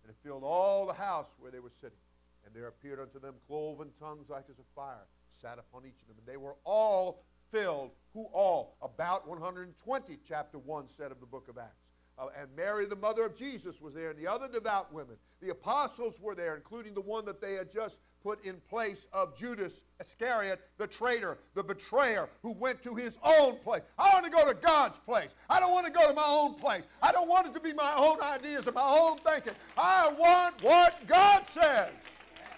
[0.03, 1.97] And it filled all the house where they were sitting.
[2.45, 6.07] And there appeared unto them cloven tongues like as of fire, sat upon each of
[6.07, 6.17] them.
[6.17, 7.91] And they were all filled.
[8.13, 8.77] Who all?
[8.81, 11.85] About 120, chapter 1 said of the book of Acts.
[12.17, 15.15] Uh, and Mary, the mother of Jesus, was there, and the other devout women.
[15.41, 19.35] The apostles were there, including the one that they had just put in place of
[19.35, 23.81] Judas Iscariot, the traitor, the betrayer, who went to his own place.
[23.97, 25.33] I want to go to God's place.
[25.49, 26.85] I don't want to go to my own place.
[27.01, 29.53] I don't want it to be my own ideas and my own thinking.
[29.75, 31.89] I want what God says.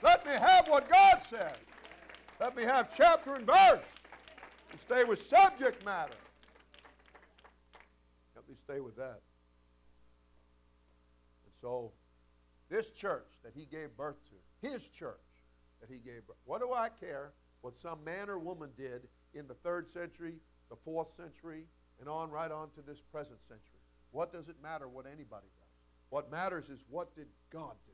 [0.03, 1.55] Let me have what God says.
[2.39, 3.87] Let me have chapter and verse.
[4.71, 6.13] And stay with subject matter.
[8.35, 9.21] Let me stay with that.
[11.45, 11.93] And so,
[12.69, 15.15] this church that he gave birth to, his church
[15.79, 19.47] that he gave birth, what do I care what some man or woman did in
[19.47, 20.35] the third century,
[20.69, 21.63] the fourth century,
[22.01, 23.79] and on right on to this present century?
[24.11, 25.69] What does it matter what anybody does?
[26.09, 27.92] What matters is what did God do?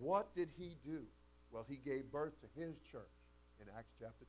[0.00, 1.02] What did he do?
[1.50, 3.10] Well, he gave birth to his church
[3.60, 4.24] in Acts chapter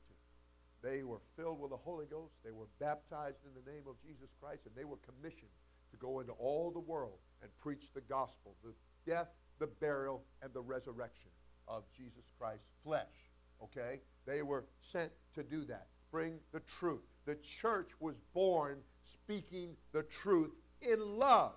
[0.82, 0.88] 2.
[0.88, 2.34] They were filled with the Holy Ghost.
[2.44, 5.50] They were baptized in the name of Jesus Christ, and they were commissioned
[5.90, 8.72] to go into all the world and preach the gospel, the
[9.06, 9.28] death,
[9.58, 11.30] the burial, and the resurrection
[11.68, 13.30] of Jesus Christ's flesh.
[13.62, 14.00] Okay?
[14.26, 15.88] They were sent to do that.
[16.10, 17.02] Bring the truth.
[17.26, 21.52] The church was born speaking the truth in love.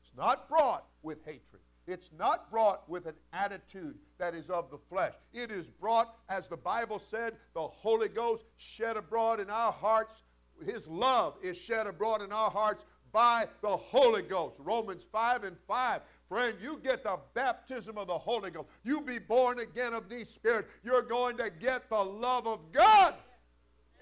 [0.00, 1.62] It's not brought with hatred.
[1.88, 5.14] It's not brought with an attitude that is of the flesh.
[5.32, 10.22] It is brought, as the Bible said, the Holy Ghost shed abroad in our hearts.
[10.66, 14.60] His love is shed abroad in our hearts by the Holy Ghost.
[14.62, 16.02] Romans 5 and 5.
[16.28, 18.68] Friend, you get the baptism of the Holy Ghost.
[18.84, 20.66] You be born again of the Spirit.
[20.84, 23.14] You're going to get the love of God.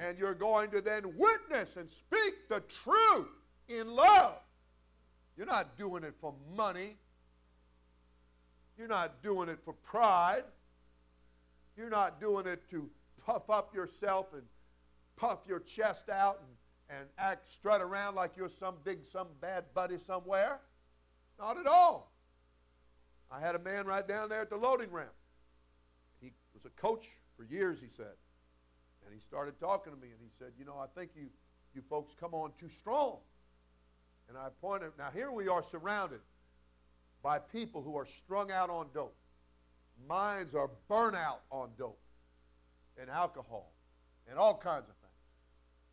[0.00, 3.28] And you're going to then witness and speak the truth
[3.68, 4.40] in love.
[5.36, 6.96] You're not doing it for money.
[8.78, 10.44] You're not doing it for pride.
[11.76, 12.88] You're not doing it to
[13.24, 14.42] puff up yourself and
[15.16, 19.64] puff your chest out and, and act, strut around like you're some big, some bad
[19.74, 20.60] buddy somewhere.
[21.38, 22.12] Not at all.
[23.30, 25.12] I had a man right down there at the loading ramp.
[26.20, 27.06] He was a coach
[27.36, 28.14] for years, he said.
[29.04, 31.28] And he started talking to me and he said, You know, I think you,
[31.74, 33.18] you folks come on too strong.
[34.28, 36.20] And I pointed, now here we are surrounded
[37.26, 39.16] by people who are strung out on dope.
[40.08, 41.98] Minds are burnt out on dope
[43.00, 43.72] and alcohol
[44.30, 45.12] and all kinds of things.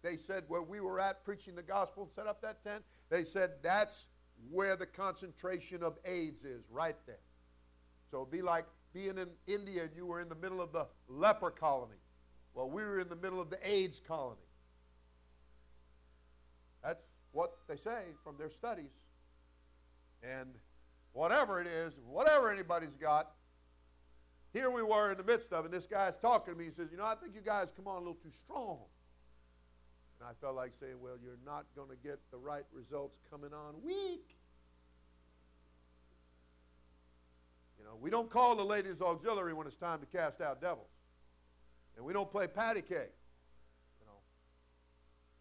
[0.03, 3.23] They said where we were at preaching the gospel and set up that tent, they
[3.23, 4.05] said that's
[4.51, 7.25] where the concentration of AIDS is, right there.
[8.11, 10.85] So it'd be like being in India and you were in the middle of the
[11.07, 11.97] leper colony.
[12.53, 14.37] Well, we were in the middle of the AIDS colony.
[16.83, 18.93] That's what they say from their studies.
[20.21, 20.53] And
[21.13, 23.31] whatever it is, whatever anybody's got,
[24.51, 25.71] here we were in the midst of it.
[25.71, 26.65] And this guy's talking to me.
[26.65, 28.79] He says, You know, I think you guys come on a little too strong.
[30.19, 33.51] And I felt like saying, Well, you're not going to get the right results coming
[33.53, 34.37] on weak.
[37.79, 40.87] You know, we don't call the ladies auxiliary when it's time to cast out devils.
[41.97, 43.13] And we don't play patty cake.
[43.99, 44.19] You know,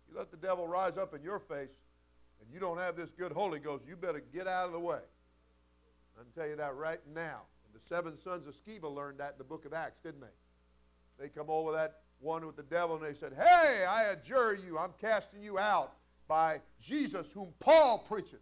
[0.08, 1.72] you let the devil rise up in your face
[2.40, 4.98] and you don't have this good Holy Ghost, you better get out of the way.
[6.22, 7.40] I can tell you that right now.
[7.74, 11.24] The seven sons of Sceva learned that in the book of Acts, didn't they?
[11.24, 14.78] They come over that one with the devil and they said, Hey, I adjure you,
[14.78, 15.94] I'm casting you out
[16.28, 18.38] by Jesus, whom Paul preacheth.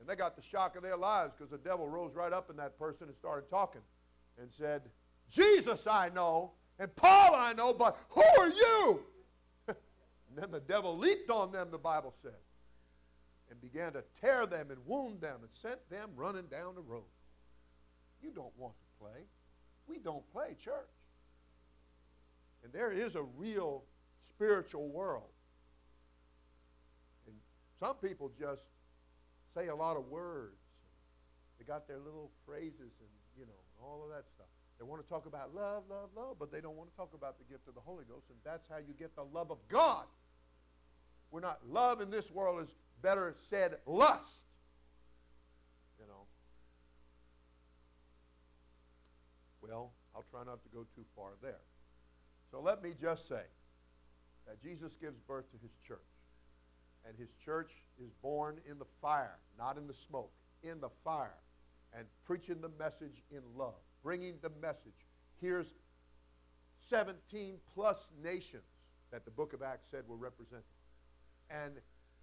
[0.00, 2.56] And they got the shock of their lives because the devil rose right up in
[2.56, 3.82] that person and started talking
[4.40, 4.82] and said,
[5.30, 9.00] Jesus I know, and Paul I know, but who are you?
[9.68, 9.76] and
[10.34, 12.32] then the devil leaped on them, the Bible said,
[13.50, 17.04] and began to tear them and wound them and sent them running down the road.
[18.22, 19.26] You don't want to play.
[19.86, 20.88] We don't play church.
[22.62, 23.84] And there is a real
[24.26, 25.28] spiritual world.
[27.26, 27.36] And
[27.78, 28.66] some people just
[29.54, 30.56] say a lot of words.
[31.58, 34.46] They got their little phrases and, you know, all of that stuff.
[34.78, 37.38] They want to talk about love, love, love, but they don't want to talk about
[37.38, 40.04] the gift of the Holy Ghost, and that's how you get the love of God.
[41.30, 42.74] We're not love in this world is
[43.04, 44.40] better said lust.
[46.00, 46.26] You know.
[49.60, 51.60] Well, I'll try not to go too far there.
[52.50, 53.42] So let me just say
[54.46, 56.00] that Jesus gives birth to his church.
[57.06, 57.70] And his church
[58.02, 60.32] is born in the fire, not in the smoke,
[60.62, 61.36] in the fire,
[61.96, 63.74] and preaching the message in love
[64.04, 65.08] bringing the message.
[65.40, 65.74] Here's
[66.78, 68.62] 17 plus nations
[69.10, 70.64] that the book of Acts said were represented.
[71.50, 71.72] And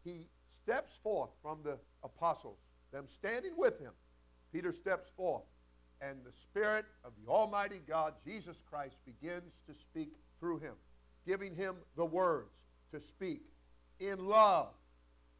[0.06, 0.28] he
[0.64, 2.58] steps forth from the apostles,
[2.92, 3.92] them standing with him.
[4.52, 5.44] Peter steps forth,
[6.02, 10.74] and the Spirit of the Almighty God, Jesus Christ, begins to speak through him,
[11.26, 12.60] giving him the words
[12.92, 13.44] to speak
[14.00, 14.70] in love.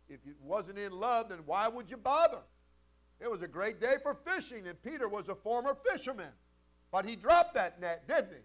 [0.08, 2.42] If it wasn't in love, then why would you bother?
[3.20, 6.32] It was a great day for fishing, and Peter was a former fisherman.
[6.92, 8.44] But he dropped that net, didn't he?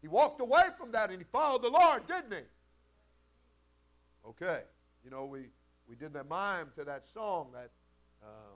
[0.00, 2.44] He walked away from that and he followed the Lord, didn't he?
[4.28, 4.62] Okay.
[5.04, 5.46] You know, we,
[5.88, 7.70] we did the mime to that song, that
[8.22, 8.54] uh,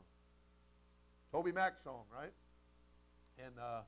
[1.34, 2.32] TobyMac song, right?
[3.44, 3.82] And, uh,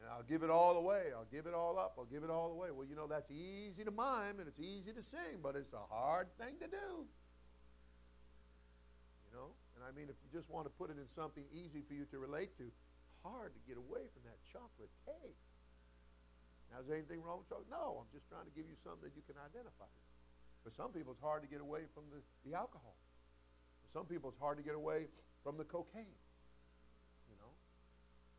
[0.00, 1.10] and I'll give it all away.
[1.16, 1.94] I'll give it all up.
[1.98, 2.70] I'll give it all away.
[2.70, 5.82] Well, you know, that's easy to mime and it's easy to sing, but it's a
[5.90, 7.08] hard thing to do.
[9.24, 9.56] You know?
[9.74, 12.04] And I mean, if you just want to put it in something easy for you
[12.12, 12.70] to relate to,
[13.24, 15.40] hard to get away from that chocolate cake.
[16.70, 17.70] Now, is there anything wrong with chocolate?
[17.70, 20.15] No, I'm just trying to give you something that you can identify with.
[20.66, 22.96] For some people, it's hard to get away from the, the alcohol.
[23.84, 25.06] For some people, it's hard to get away
[25.44, 26.18] from the cocaine.
[27.30, 27.52] You know?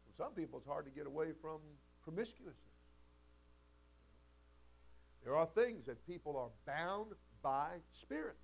[0.05, 1.59] For some people, it's hard to get away from
[2.03, 2.84] promiscuousness.
[5.23, 8.43] There are things that people are bound by spirits.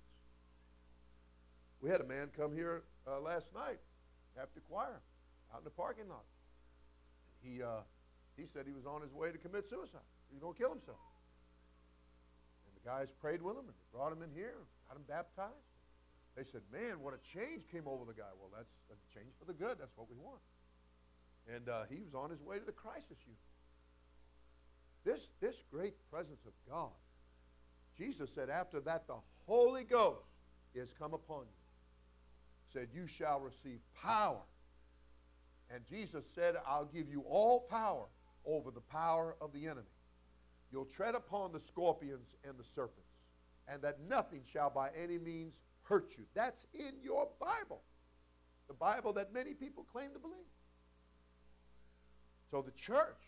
[1.82, 3.80] We had a man come here uh, last night
[4.40, 5.02] after choir
[5.52, 6.24] out in the parking lot.
[7.42, 7.84] He, uh,
[8.34, 10.08] he said he was on his way to commit suicide.
[10.30, 10.96] He was going to kill himself.
[12.84, 15.70] Guys prayed with him and brought him in here and got him baptized.
[16.36, 18.28] They said, man, what a change came over the guy.
[18.38, 19.76] Well, that's a change for the good.
[19.78, 20.40] That's what we want.
[21.54, 23.38] And uh, he was on his way to the crisis unit.
[25.04, 26.90] This, this great presence of God,
[27.96, 29.16] Jesus said after that the
[29.46, 30.24] Holy Ghost
[30.74, 31.64] is come upon you
[32.74, 34.42] said, You shall receive power.
[35.70, 38.06] And Jesus said, I'll give you all power
[38.44, 39.93] over the power of the enemy.
[40.74, 43.12] You'll tread upon the scorpions and the serpents,
[43.68, 46.24] and that nothing shall by any means hurt you.
[46.34, 47.80] That's in your Bible,
[48.66, 50.34] the Bible that many people claim to believe.
[52.50, 53.22] So the church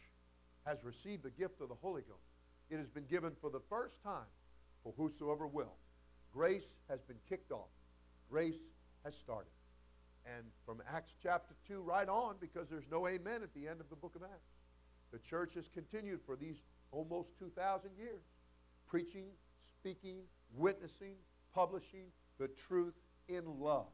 [0.64, 2.26] has received the gift of the Holy Ghost,
[2.68, 4.26] it has been given for the first time
[4.82, 5.76] for whosoever will.
[6.32, 7.70] Grace has been kicked off.
[8.28, 8.72] Grace
[9.05, 9.53] has started.
[10.36, 13.88] And from Acts chapter 2 right on, because there's no amen at the end of
[13.88, 14.51] the book of Acts,
[15.12, 18.22] the church has continued for these almost 2,000 years,
[18.87, 19.26] preaching,
[19.78, 20.18] speaking,
[20.55, 21.14] witnessing,
[21.55, 22.07] publishing
[22.39, 22.95] the truth
[23.28, 23.87] in love.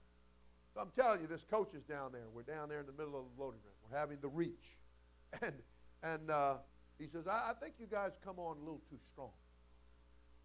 [0.75, 2.23] So I'm telling you, this coach is down there.
[2.33, 3.77] We're down there in the middle of the loading ramp.
[3.91, 4.79] We're having the reach.
[5.41, 5.55] And,
[6.03, 6.57] and uh,
[6.99, 9.33] he says, I, I think you guys come on a little too strong.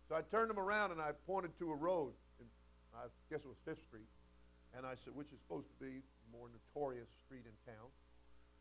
[0.07, 2.45] So I turned him around and I pointed to a road, in,
[2.95, 4.07] I guess it was Fifth Street,
[4.75, 7.89] and I said, which is supposed to be a more notorious street in town.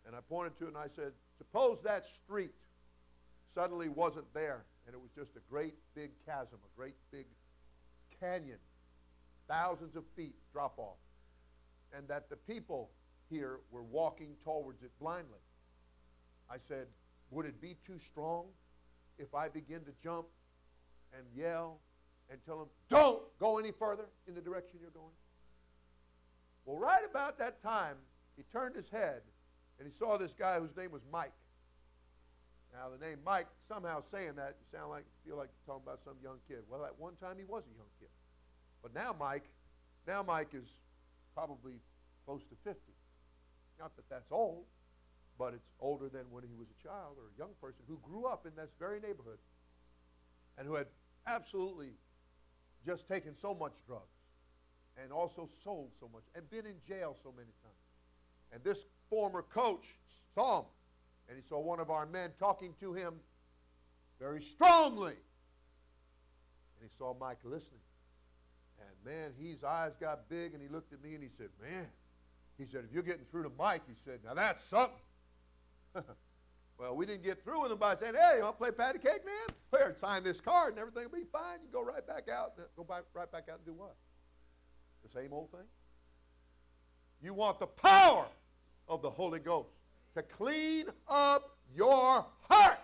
[0.06, 2.50] And I pointed to it and I said, suppose that street
[3.46, 7.26] suddenly wasn't there and it was just a great big chasm, a great big
[8.20, 8.58] canyon,
[9.48, 10.98] thousands of feet drop off,
[11.96, 12.90] and that the people
[13.28, 15.40] here were walking towards it blindly.
[16.48, 16.86] I said,
[17.30, 18.46] would it be too strong
[19.18, 20.26] if I begin to jump
[21.16, 21.80] and yell
[22.30, 25.14] and tell them, don't go any further in the direction you're going?
[26.64, 27.96] Well, right about that time,
[28.36, 29.22] he turned his head
[29.78, 31.32] and he saw this guy whose name was Mike.
[32.76, 36.02] Now, the name Mike, somehow saying that, you sound like, feel like you're talking about
[36.04, 36.60] some young kid.
[36.68, 38.12] Well, at one time he was a young kid.
[38.82, 39.48] But now Mike,
[40.06, 40.78] now Mike is
[41.34, 41.80] probably
[42.26, 42.80] close to 50.
[43.80, 44.66] Not that that's old,
[45.38, 48.26] but it's older than when he was a child or a young person who grew
[48.26, 49.38] up in this very neighborhood
[50.58, 50.86] and who had
[51.26, 51.92] absolutely
[52.84, 54.20] just taken so much drugs
[55.02, 57.74] and also sold so much and been in jail so many times.
[58.52, 59.86] And this former coach
[60.34, 60.66] saw him
[61.28, 63.14] and he saw one of our men talking to him
[64.20, 65.12] very strongly.
[65.12, 67.80] And he saw Mike listening.
[68.78, 71.86] And man, his eyes got big and he looked at me and he said, Man,
[72.58, 74.96] he said, if you're getting through to Mike, he said, now that's something.
[76.78, 78.98] well, we didn't get through with him by saying, hey, you want to play patty
[78.98, 79.56] cake, man?
[79.72, 81.58] Here, sign this card and everything will be fine.
[81.62, 83.94] You go right back out, uh, go back, right back out and do what?
[85.02, 85.66] The same old thing?
[87.22, 88.26] You want the power
[88.88, 89.68] of the Holy Ghost
[90.16, 92.78] to clean up your heart.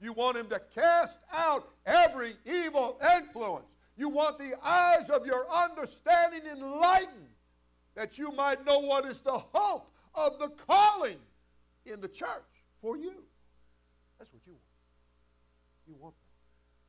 [0.00, 3.66] You want him to cast out every evil influence.
[3.96, 7.28] You want the eyes of your understanding enlightened
[7.94, 11.16] that you might know what is the hope of the calling
[11.86, 12.28] in the church
[12.80, 13.14] for you.
[14.18, 14.62] That's what you want.
[15.88, 16.14] You want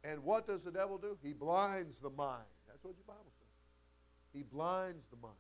[0.04, 0.12] that.
[0.12, 1.18] And what does the devil do?
[1.24, 2.44] He blinds the mind.
[2.68, 3.48] That's what your Bible says.
[4.34, 5.34] He blinds the mind.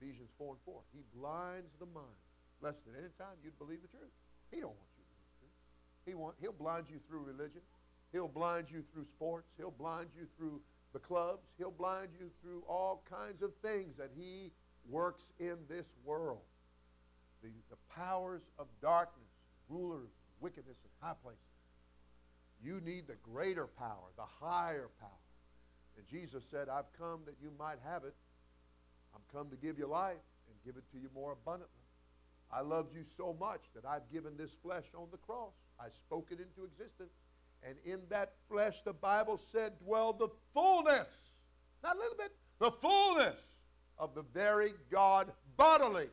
[0.00, 0.80] Ephesians 4 and 4.
[0.92, 2.06] He blinds the mind.
[2.64, 4.08] Less than any time you'd believe the truth.
[4.50, 5.58] He don't want you to believe the truth.
[6.06, 7.60] He want, he'll blind you through religion.
[8.10, 9.52] He'll blind you through sports.
[9.58, 10.62] He'll blind you through
[10.94, 11.52] the clubs.
[11.58, 14.50] He'll blind you through all kinds of things that he
[14.88, 16.40] works in this world.
[17.42, 19.28] The, the powers of darkness,
[19.68, 20.08] rulers,
[20.40, 21.44] wickedness in high places.
[22.64, 25.10] You need the greater power, the higher power.
[25.98, 28.14] And Jesus said, I've come that you might have it.
[29.14, 30.16] I'm come to give you life
[30.48, 31.84] and give it to you more abundantly.
[32.54, 35.54] I loved you so much that I've given this flesh on the cross.
[35.80, 37.12] I spoke it into existence.
[37.66, 41.32] And in that flesh, the Bible said, dwelled the fullness,
[41.82, 43.36] not a little bit, the fullness
[43.98, 46.08] of the very God bodily.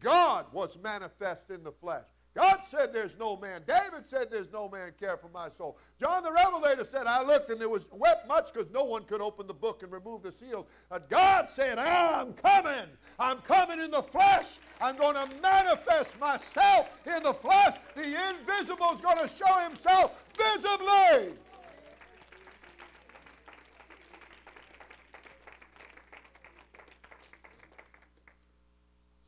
[0.00, 2.04] God was manifest in the flesh.
[2.38, 3.62] God said there's no man.
[3.66, 5.76] David said there's no man care for my soul.
[5.98, 9.20] John the Revelator said, I looked and it was wept much because no one could
[9.20, 10.66] open the book and remove the seals.
[10.88, 12.86] But God said, I'm coming.
[13.18, 14.46] I'm coming in the flesh.
[14.80, 17.76] I'm going to manifest myself in the flesh.
[17.96, 21.34] The invisible is going to show himself visibly.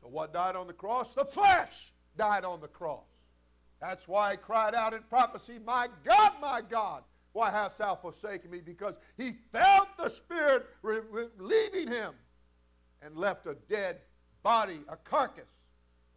[0.01, 1.13] So, what died on the cross?
[1.13, 3.05] The flesh died on the cross.
[3.79, 7.03] That's why he cried out in prophecy, My God, my God,
[7.33, 8.61] why hast thou forsaken me?
[8.63, 12.13] Because he felt the Spirit leaving him
[13.01, 13.97] and left a dead
[14.43, 15.59] body, a carcass.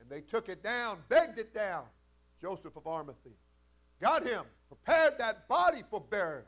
[0.00, 1.84] And they took it down, begged it down.
[2.40, 3.32] Joseph of Arimathea
[4.00, 6.44] got him, prepared that body for burial.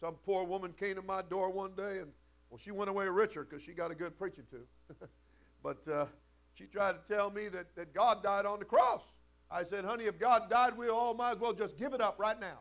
[0.00, 2.12] Some poor woman came to my door one day, and
[2.50, 4.96] well, she went away richer because she got a good preaching to.
[5.62, 6.06] but uh,
[6.54, 9.02] she tried to tell me that, that God died on the cross.
[9.50, 12.18] I said, honey, if God died, we all might as well just give it up
[12.18, 12.60] right now.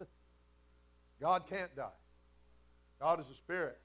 [1.20, 1.88] God can't die.
[3.00, 3.78] God is a spirit.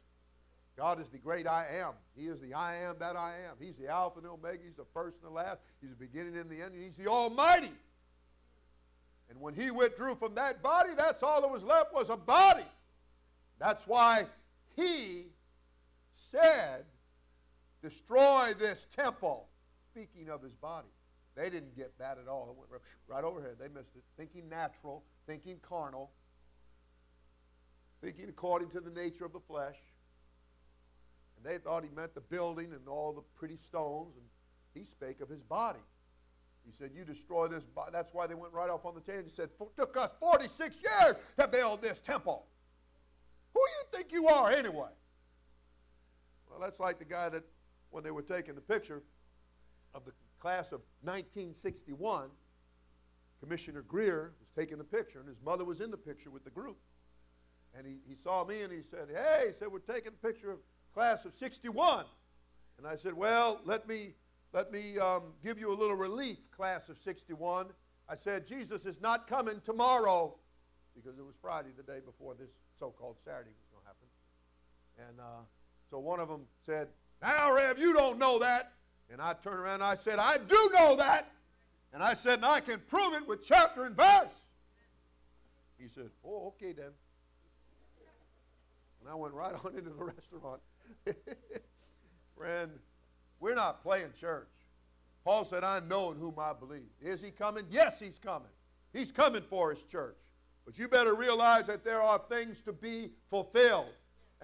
[0.77, 1.93] God is the great I am.
[2.15, 3.55] He is the I am that I am.
[3.59, 4.59] He's the Alpha and the Omega.
[4.63, 5.61] He's the first and the last.
[5.79, 6.73] He's the beginning and the end.
[6.73, 7.71] And he's the Almighty.
[9.29, 12.65] And when he withdrew from that body, that's all that was left was a body.
[13.57, 14.25] That's why
[14.75, 15.27] he
[16.11, 16.85] said,
[17.85, 19.47] Destroy this temple,
[19.91, 20.87] speaking of his body.
[21.35, 22.49] They didn't get that at all.
[22.49, 23.57] It went right overhead.
[23.59, 24.01] They missed it.
[24.17, 26.09] Thinking natural, thinking carnal,
[28.01, 29.77] thinking according to the nature of the flesh.
[31.37, 34.25] And they thought he meant the building and all the pretty stones, and
[34.73, 35.85] he spake of his body.
[36.65, 37.91] He said, You destroy this body.
[37.93, 39.27] That's why they went right off on the tangent.
[39.27, 42.47] He said, It Took us 46 years to build this temple.
[43.53, 44.89] Who do you think you are anyway?
[46.49, 47.43] Well, that's like the guy that,
[47.91, 49.03] when they were taking the picture
[49.93, 52.29] of the class of 1961,
[53.39, 56.49] Commissioner Greer was taking the picture, and his mother was in the picture with the
[56.49, 56.77] group.
[57.77, 60.51] And he, he saw me and he said, Hey, he said, We're taking a picture
[60.51, 60.59] of
[60.93, 62.05] class of 61.
[62.77, 64.13] And I said, Well, let me,
[64.53, 67.67] let me um, give you a little relief, class of 61.
[68.07, 70.35] I said, Jesus is not coming tomorrow
[70.95, 74.07] because it was Friday, the day before this so called Saturday was going to happen.
[75.09, 75.43] And uh,
[75.89, 76.87] so one of them said,
[77.25, 78.73] Now, Rev, you don't know that.
[79.11, 81.31] And I turned around and I said, I do know that.
[81.91, 84.41] And I said, and I can prove it with chapter and verse.
[85.79, 86.91] He said, Oh, okay then.
[89.01, 90.61] And I went right on into the restaurant.
[92.37, 92.71] Friend,
[93.39, 94.49] we're not playing church.
[95.23, 96.89] Paul said, I know in whom I believe.
[97.01, 97.65] Is he coming?
[97.71, 98.49] Yes, he's coming.
[98.93, 100.17] He's coming for his church.
[100.63, 103.89] But you better realize that there are things to be fulfilled.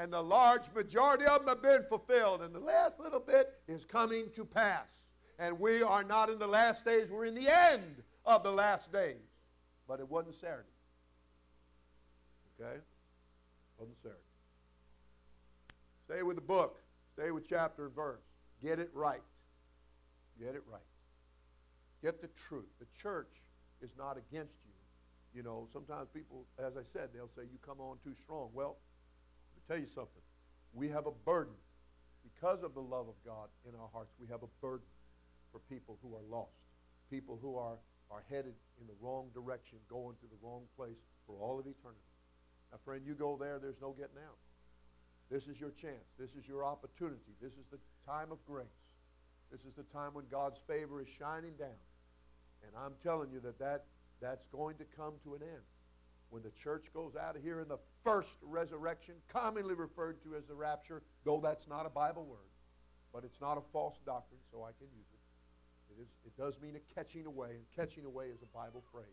[0.02, 2.42] And the large majority of them have been fulfilled.
[2.42, 4.88] And the last little bit is coming to pass.
[5.38, 8.92] And we are not in the last days, we're in the end of the last
[8.92, 9.22] days.
[9.88, 10.68] But it wasn't Saturday.
[12.60, 12.80] Okay?
[13.78, 14.18] Wasn't Saturday.
[16.06, 16.80] Stay with the book.
[17.14, 18.24] Stay with chapter and verse.
[18.60, 19.22] Get it right.
[20.40, 20.82] Get it right.
[22.02, 22.70] Get the truth.
[22.80, 23.44] The church
[23.84, 24.74] is not against you.
[25.40, 28.50] You know, sometimes people, as I said, they'll say, You come on too strong.
[28.52, 28.78] Well,
[29.72, 30.22] tell you something.
[30.74, 31.54] We have a burden.
[32.24, 34.86] Because of the love of God in our hearts, we have a burden
[35.52, 36.60] for people who are lost,
[37.10, 37.78] people who are,
[38.12, 42.12] are headed in the wrong direction, going to the wrong place for all of eternity.
[42.72, 44.38] Now, friend, you go there, there's no getting out.
[45.30, 46.12] This is your chance.
[46.20, 47.34] This is your opportunity.
[47.42, 48.68] This is the time of grace.
[49.52, 51.82] This is the time when God's favor is shining down.
[52.64, 53.86] And I'm telling you that, that
[54.22, 55.66] that's going to come to an end.
[56.32, 60.46] When the church goes out of here in the first resurrection, commonly referred to as
[60.46, 62.50] the rapture, though that's not a Bible word,
[63.14, 65.20] but it's not a false doctrine, so I can use it.
[65.94, 69.04] It, is, it does mean a catching away, and catching away is a Bible phrase.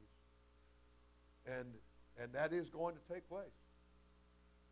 [1.44, 1.74] And,
[2.22, 3.58] and that is going to take place.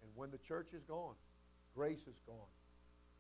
[0.03, 1.17] And when the church is gone,
[1.75, 2.55] grace is gone,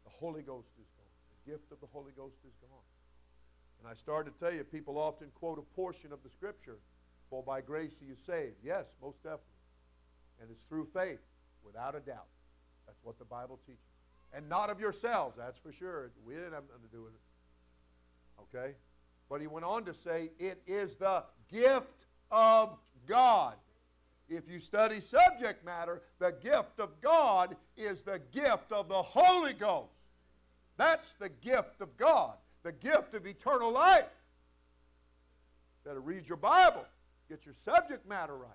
[0.05, 2.87] the Holy Ghost is gone, the gift of the Holy Ghost is gone.
[3.81, 6.79] And I started to tell you, people often quote a portion of the Scripture
[7.31, 8.57] for by grace are you saved.
[8.63, 9.45] Yes, most definitely.
[10.41, 11.21] And it's through faith,
[11.65, 12.27] without a doubt.
[12.87, 13.81] That's what the Bible teaches.
[14.33, 16.11] And not of yourselves, that's for sure.
[16.25, 18.57] We didn't have nothing to do with it.
[18.57, 18.75] Okay?
[19.29, 23.55] But he went on to say, it is the gift of God.
[24.29, 29.53] If you study subject matter, the gift of God is the gift of the Holy
[29.53, 29.93] Ghost.
[30.77, 34.05] That's the gift of God, the gift of eternal life.
[35.85, 36.85] Better read your Bible.
[37.29, 38.51] Get your subject matter right.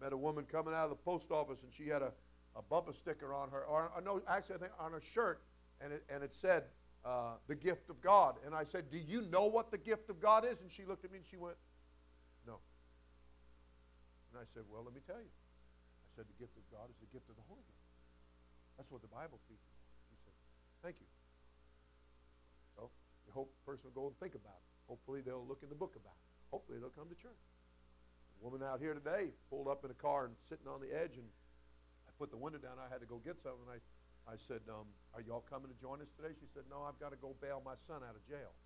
[0.00, 2.12] Met a woman coming out of the post office, and she had a,
[2.54, 5.42] a bumper sticker on her, or, or no, actually, I think on her shirt,
[5.80, 6.64] and it, and it said,
[7.06, 8.34] uh, the gift of God.
[8.44, 10.60] And I said, Do you know what the gift of God is?
[10.60, 11.54] And she looked at me and she went,
[12.46, 12.58] No.
[14.32, 15.30] And I said, Well, let me tell you.
[15.30, 17.94] I said, The gift of God is the gift of the Holy Ghost.
[18.76, 19.70] That's what the Bible teaches.
[20.10, 20.34] She said,
[20.82, 21.06] Thank you.
[22.74, 22.90] So,
[23.22, 24.68] you hope the person will go and think about it.
[24.90, 26.35] Hopefully, they'll look in the book about it.
[26.56, 27.36] Hopefully they'll come to church.
[27.36, 31.20] A woman out here today pulled up in a car and sitting on the edge,
[31.20, 31.28] and
[32.08, 32.80] I put the window down.
[32.80, 33.68] I had to go get something.
[33.68, 33.76] I,
[34.24, 37.12] I said, um, "Are y'all coming to join us today?" She said, "No, I've got
[37.12, 38.56] to go bail my son out of jail."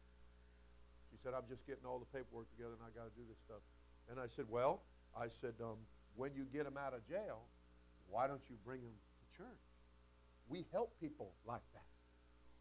[1.11, 3.43] She said, "I'm just getting all the paperwork together, and I got to do this
[3.43, 3.59] stuff."
[4.07, 5.83] And I said, "Well," I said, um,
[6.15, 7.51] "When you get him out of jail,
[8.07, 9.67] why don't you bring him to church?
[10.47, 11.91] We help people like that."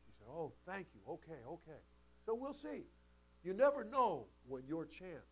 [0.10, 1.06] She said, "Oh, thank you.
[1.06, 1.86] Okay, okay.
[2.26, 2.90] So we'll see."
[3.44, 5.30] You never know when your chance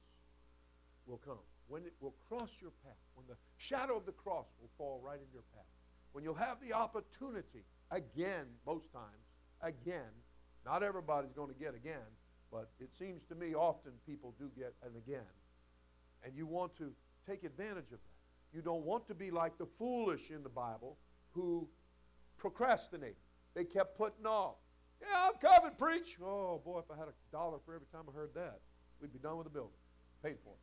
[1.06, 4.70] will come, when it will cross your path, when the shadow of the cross will
[4.78, 5.66] fall right in your path,
[6.12, 9.28] when you'll have the opportunity again, most times,
[9.62, 10.12] again.
[10.66, 12.08] Not everybody's going to get again,
[12.52, 15.22] but it seems to me often people do get an again.
[16.24, 16.92] And you want to
[17.30, 18.54] take advantage of that.
[18.54, 20.98] You don't want to be like the foolish in the Bible
[21.32, 21.68] who
[22.38, 23.18] procrastinated.
[23.54, 24.56] They kept putting off.
[25.02, 26.18] Yeah, I'm coming, preach.
[26.22, 28.60] Oh, boy, if I had a dollar for every time I heard that,
[29.02, 29.78] we'd be done with the building.
[30.24, 30.54] Paid for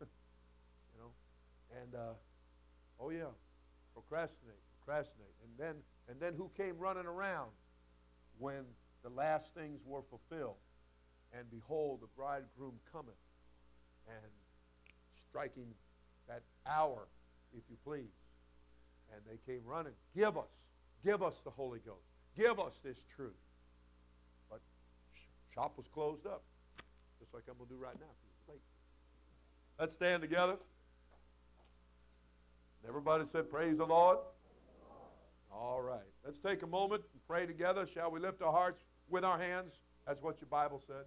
[0.00, 0.06] it.
[0.94, 1.10] you know?
[1.82, 2.14] And, uh,
[2.98, 3.32] oh, yeah,
[3.94, 5.34] procrastinate, procrastinate.
[5.44, 5.76] And then,
[6.08, 7.50] and then who came running around
[8.38, 8.64] when
[9.02, 10.56] the last things were fulfilled?
[11.32, 13.14] And behold, the bridegroom cometh,
[14.08, 14.30] and
[15.28, 15.72] striking
[16.28, 17.06] that hour,
[17.56, 18.16] if you please.
[19.14, 19.92] And they came running.
[20.14, 20.66] Give us,
[21.04, 22.10] give us the Holy Ghost.
[22.36, 23.34] Give us this truth.
[25.54, 26.42] Shop was closed up,
[27.18, 28.12] just like I'm going to do right now.
[28.48, 28.60] Late.
[29.78, 30.56] Let's stand together.
[32.88, 34.18] Everybody said, Praise the Lord.
[35.52, 35.98] All right.
[36.24, 37.86] Let's take a moment and pray together.
[37.86, 39.80] Shall we lift our hearts with our hands?
[40.06, 41.04] That's what your Bible said.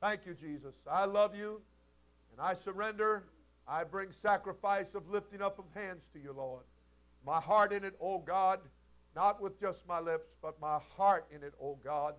[0.00, 0.74] Thank you, Jesus.
[0.90, 1.60] I love you,
[2.32, 3.24] and I surrender.
[3.66, 6.62] I bring sacrifice of lifting up of hands to you, Lord.
[7.26, 8.60] My heart in it, O God,
[9.16, 12.14] not with just my lips, but my heart in it, O God.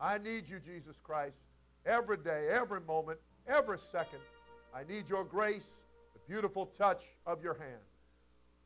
[0.00, 1.38] I need you, Jesus Christ,
[1.84, 3.18] every day, every moment,
[3.48, 4.20] every second.
[4.74, 5.82] I need your grace,
[6.12, 7.82] the beautiful touch of your hand.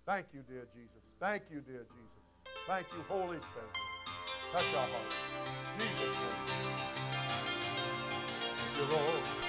[0.04, 1.02] Thank you, dear Jesus.
[1.20, 2.56] Thank you, dear Jesus.
[2.66, 3.82] Thank you, Holy Savior.
[4.52, 5.16] Touch our hearts.
[5.78, 6.72] Jesus' name.
[8.90, 9.42] Lord.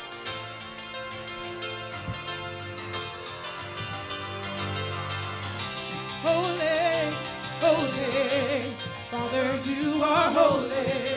[6.21, 7.11] Holy,
[7.59, 8.75] holy,
[9.11, 11.12] Father, you are holy.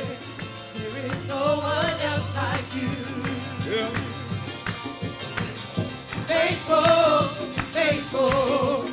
[6.26, 7.28] Faithful,
[7.72, 8.86] faithful,